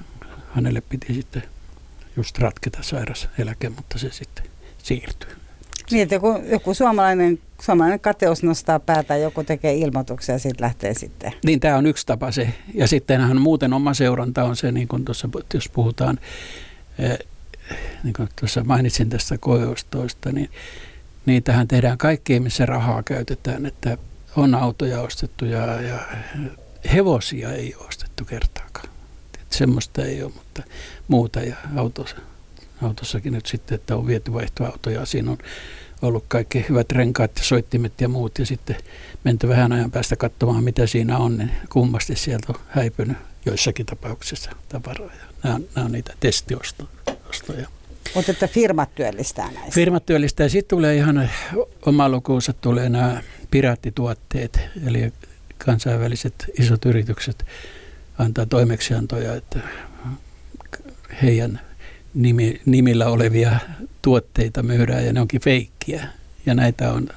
[0.55, 1.43] hänelle piti sitten
[2.17, 4.45] just ratketa sairaseläke, mutta se sitten
[4.79, 5.31] siirtyi.
[5.91, 10.95] Niin, että joku, joku suomalainen, suomalainen kateus nostaa päätä, joku tekee ilmoituksia ja sitten lähtee
[10.95, 11.33] sitten.
[11.45, 12.49] Niin, tämä on yksi tapa se.
[12.75, 16.19] Ja sittenhän muuten oma seuranta on se, niin kuin tuossa, jos puhutaan
[16.99, 17.19] eh,
[18.05, 20.51] niin kuin tuossa mainitsin tästä koeostoista, niin
[21.27, 23.99] niitähän tehdään kaikkea, missä rahaa käytetään, että
[24.37, 25.99] on autoja ostettu ja, ja
[26.95, 28.89] hevosia ei ole ostettu kertaakaan.
[29.43, 30.63] Että semmoista ei ole, mutta
[31.09, 32.17] muuta ja autossa,
[32.83, 35.07] autossakin nyt sitten, että on viety vaihtoautoja.
[35.07, 35.39] Siinä on
[36.03, 38.77] ollut kaikki hyvät renkaat ja soittimet ja muut ja sitten
[39.25, 43.17] menty vähän ajan päästä katsomaan, mitä siinä on, niin kummasti sieltä on häipynyt
[43.47, 45.25] joissakin tapauksissa tavaroja.
[45.43, 46.89] Nämä on, nämä on niitä testiostoja
[47.29, 47.69] ostoja.
[48.15, 49.71] Mutta että firmat työllistää näistä?
[49.71, 50.49] Firmat työllistää.
[50.49, 51.31] Sitten tulee ihan
[51.87, 55.13] oma lukuunsa tulee nämä piraattituotteet, eli
[55.59, 57.47] kansainväliset isot yritykset
[58.19, 59.59] antaa toimeksiantoja, että
[61.23, 61.61] heidän
[62.15, 63.57] nimi, nimillä olevia
[64.03, 66.09] tuotteita myydään ja ne onkin feikkiä.
[66.47, 67.09] Ja näitä on,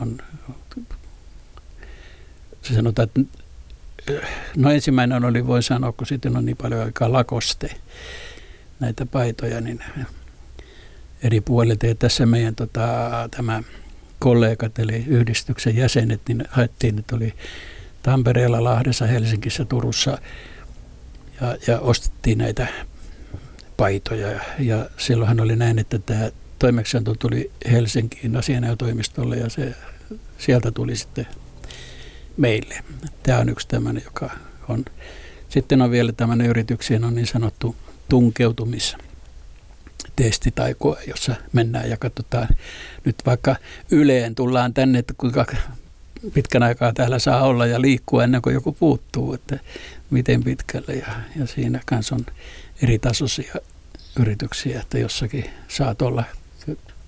[0.00, 0.18] on
[2.62, 3.20] se sanotaan, että
[4.56, 7.70] no ensimmäinen oli, voi sanoa, kun sitten on niin paljon aikaa lakoste
[8.80, 9.84] näitä paitoja, niin
[11.22, 11.86] eri puolilta.
[11.86, 13.62] Ja tässä meidän tota, tämä
[14.18, 17.34] kollegat, eli yhdistyksen jäsenet, niin haettiin, että oli
[18.02, 20.18] Tampereella, Lahdessa, Helsingissä, Turussa
[21.40, 22.66] ja, ja ostettiin näitä
[23.76, 24.40] paitoja.
[24.58, 29.74] Ja, silloinhan oli näin, että tämä toimeksianto tuli Helsinkiin asianajotoimistolle ja se,
[30.38, 31.26] sieltä tuli sitten
[32.36, 32.74] meille.
[33.22, 34.30] Tämä on yksi tämmöinen, joka
[34.68, 34.84] on.
[35.48, 37.76] Sitten on vielä tämmöinen yrityksiin on niin sanottu
[38.10, 39.04] tunkeutumisteko,
[40.16, 42.48] testi tai koe, jossa mennään ja katsotaan
[43.04, 43.56] nyt vaikka
[43.90, 45.46] Yleen tullaan tänne, että kuinka
[46.34, 49.58] pitkän aikaa täällä saa olla ja liikkua ennen kuin joku puuttuu, että
[50.10, 50.94] miten pitkälle.
[50.94, 51.06] Ja,
[51.36, 52.26] ja siinä kanssa on
[52.82, 53.54] eri tasoisia
[54.20, 56.24] yrityksiä, että jossakin saat olla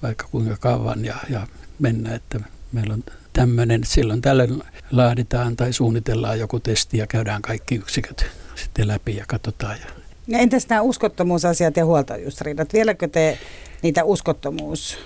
[0.03, 1.47] vaikka kuinka kauan ja, ja
[1.79, 2.41] mennä, että
[2.73, 4.49] meillä on tämmöinen, silloin tälle
[4.91, 9.79] laaditaan tai suunnitellaan joku testi ja käydään kaikki yksiköt sitten läpi ja katsotaan.
[9.81, 10.02] Ja...
[10.29, 12.73] Ja entäs nämä uskottomuusasiat ja huoltajuusriidat?
[12.73, 13.39] Vieläkö te
[13.83, 14.99] niitä uskottomuus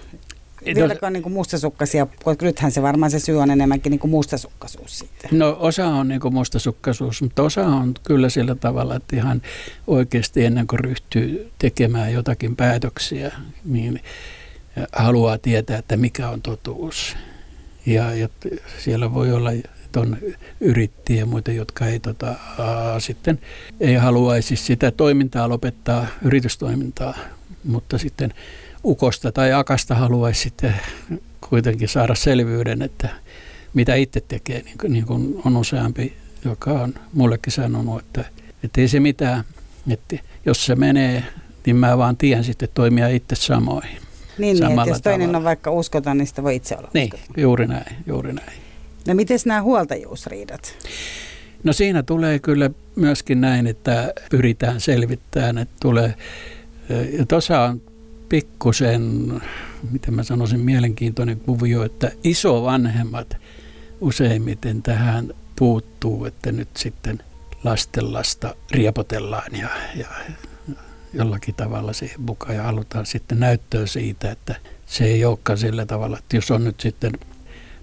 [0.75, 5.39] Vieläkö on niin mustasukkaisia, koska nythän se varmaan se syy on enemmänkin niin mustasukkaisuus sitten.
[5.39, 9.43] No osa on niin mustasukkaisuus, mutta osa on kyllä sillä tavalla, että ihan
[9.87, 13.33] oikeasti ennen kuin ryhtyy tekemään jotakin päätöksiä,
[13.65, 14.01] niin
[14.93, 17.17] haluaa tietää, että mikä on totuus.
[17.87, 18.29] Ja, ja
[18.79, 19.51] siellä voi olla
[19.97, 20.17] on
[20.61, 23.39] yrittäjiä ja muita, jotka ei tota, aa, sitten
[23.81, 27.15] ei haluaisi sitä toimintaa lopettaa, yritystoimintaa,
[27.65, 28.35] mutta sitten
[28.85, 30.75] ukosta tai akasta haluaisi sitten
[31.49, 33.09] kuitenkin saada selvyyden, että
[33.75, 38.25] mitä itse tekee, niin kuin, niin kuin on useampi, joka on mullekin sanonut, että,
[38.65, 39.45] että ei se mitään,
[39.91, 40.17] että
[40.47, 41.25] jos se menee,
[41.67, 43.89] niin mä vaan tien sitten toimia itse samoin.
[44.39, 45.39] Niin, niin että jos toinen tavalla.
[45.39, 47.43] on vaikka uskoton, niin sitä voi itse olla Niin, uskoton.
[47.43, 48.53] juuri näin, juuri näin.
[49.07, 50.79] No miten nämä huoltajuusriidat?
[51.65, 56.15] No siinä tulee kyllä myöskin näin, että pyritään selvittämään, että tulee,
[57.19, 57.83] ja tuossa on
[58.29, 59.33] pikkusen,
[59.91, 63.37] miten mä sanoisin, mielenkiintoinen kuvio, että isovanhemmat
[64.01, 67.19] useimmiten tähän puuttuu, että nyt sitten
[67.65, 70.09] lastenlasta riepotellaan ja, ja
[71.13, 74.55] jollakin tavalla siihen mukaan ja halutaan sitten näyttöä siitä, että
[74.87, 77.13] se ei olekaan sillä tavalla, että jos on nyt sitten,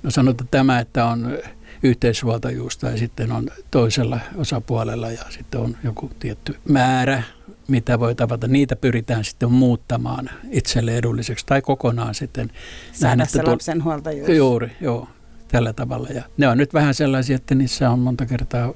[0.04, 1.38] no sanotaan tämä, että on
[1.84, 7.24] yhteishuoltajuus tai sitten on toisella osapuolella ja sitten on joku tietty määrä
[7.68, 12.52] mitä voi tavata, niitä pyritään sitten muuttamaan itselle edulliseksi tai kokonaan sitten.
[12.92, 14.30] Saada se lapsen huoltajuus.
[14.30, 15.08] Juuri, joo,
[15.48, 16.08] tällä tavalla.
[16.10, 18.74] Ja ne on nyt vähän sellaisia, että niissä on monta kertaa,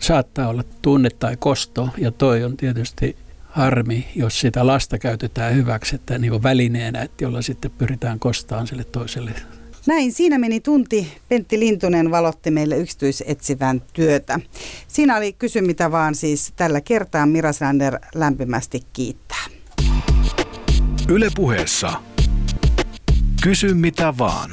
[0.00, 5.94] saattaa olla tunne tai kosto, ja toi on tietysti harmi, jos sitä lasta käytetään hyväksi,
[5.94, 9.32] että niin välineenä, että jolla sitten pyritään kostaan sille toiselle
[9.86, 11.12] näin, siinä meni tunti.
[11.28, 14.40] Pentti Lintunen valotti meille yksityisetsivän työtä.
[14.88, 19.44] Siinä oli kysy mitä vaan siis tällä kertaa Mira Sander lämpimästi kiittää.
[21.08, 21.92] Yle puheessa.
[23.42, 24.50] Kysy mitä vaan.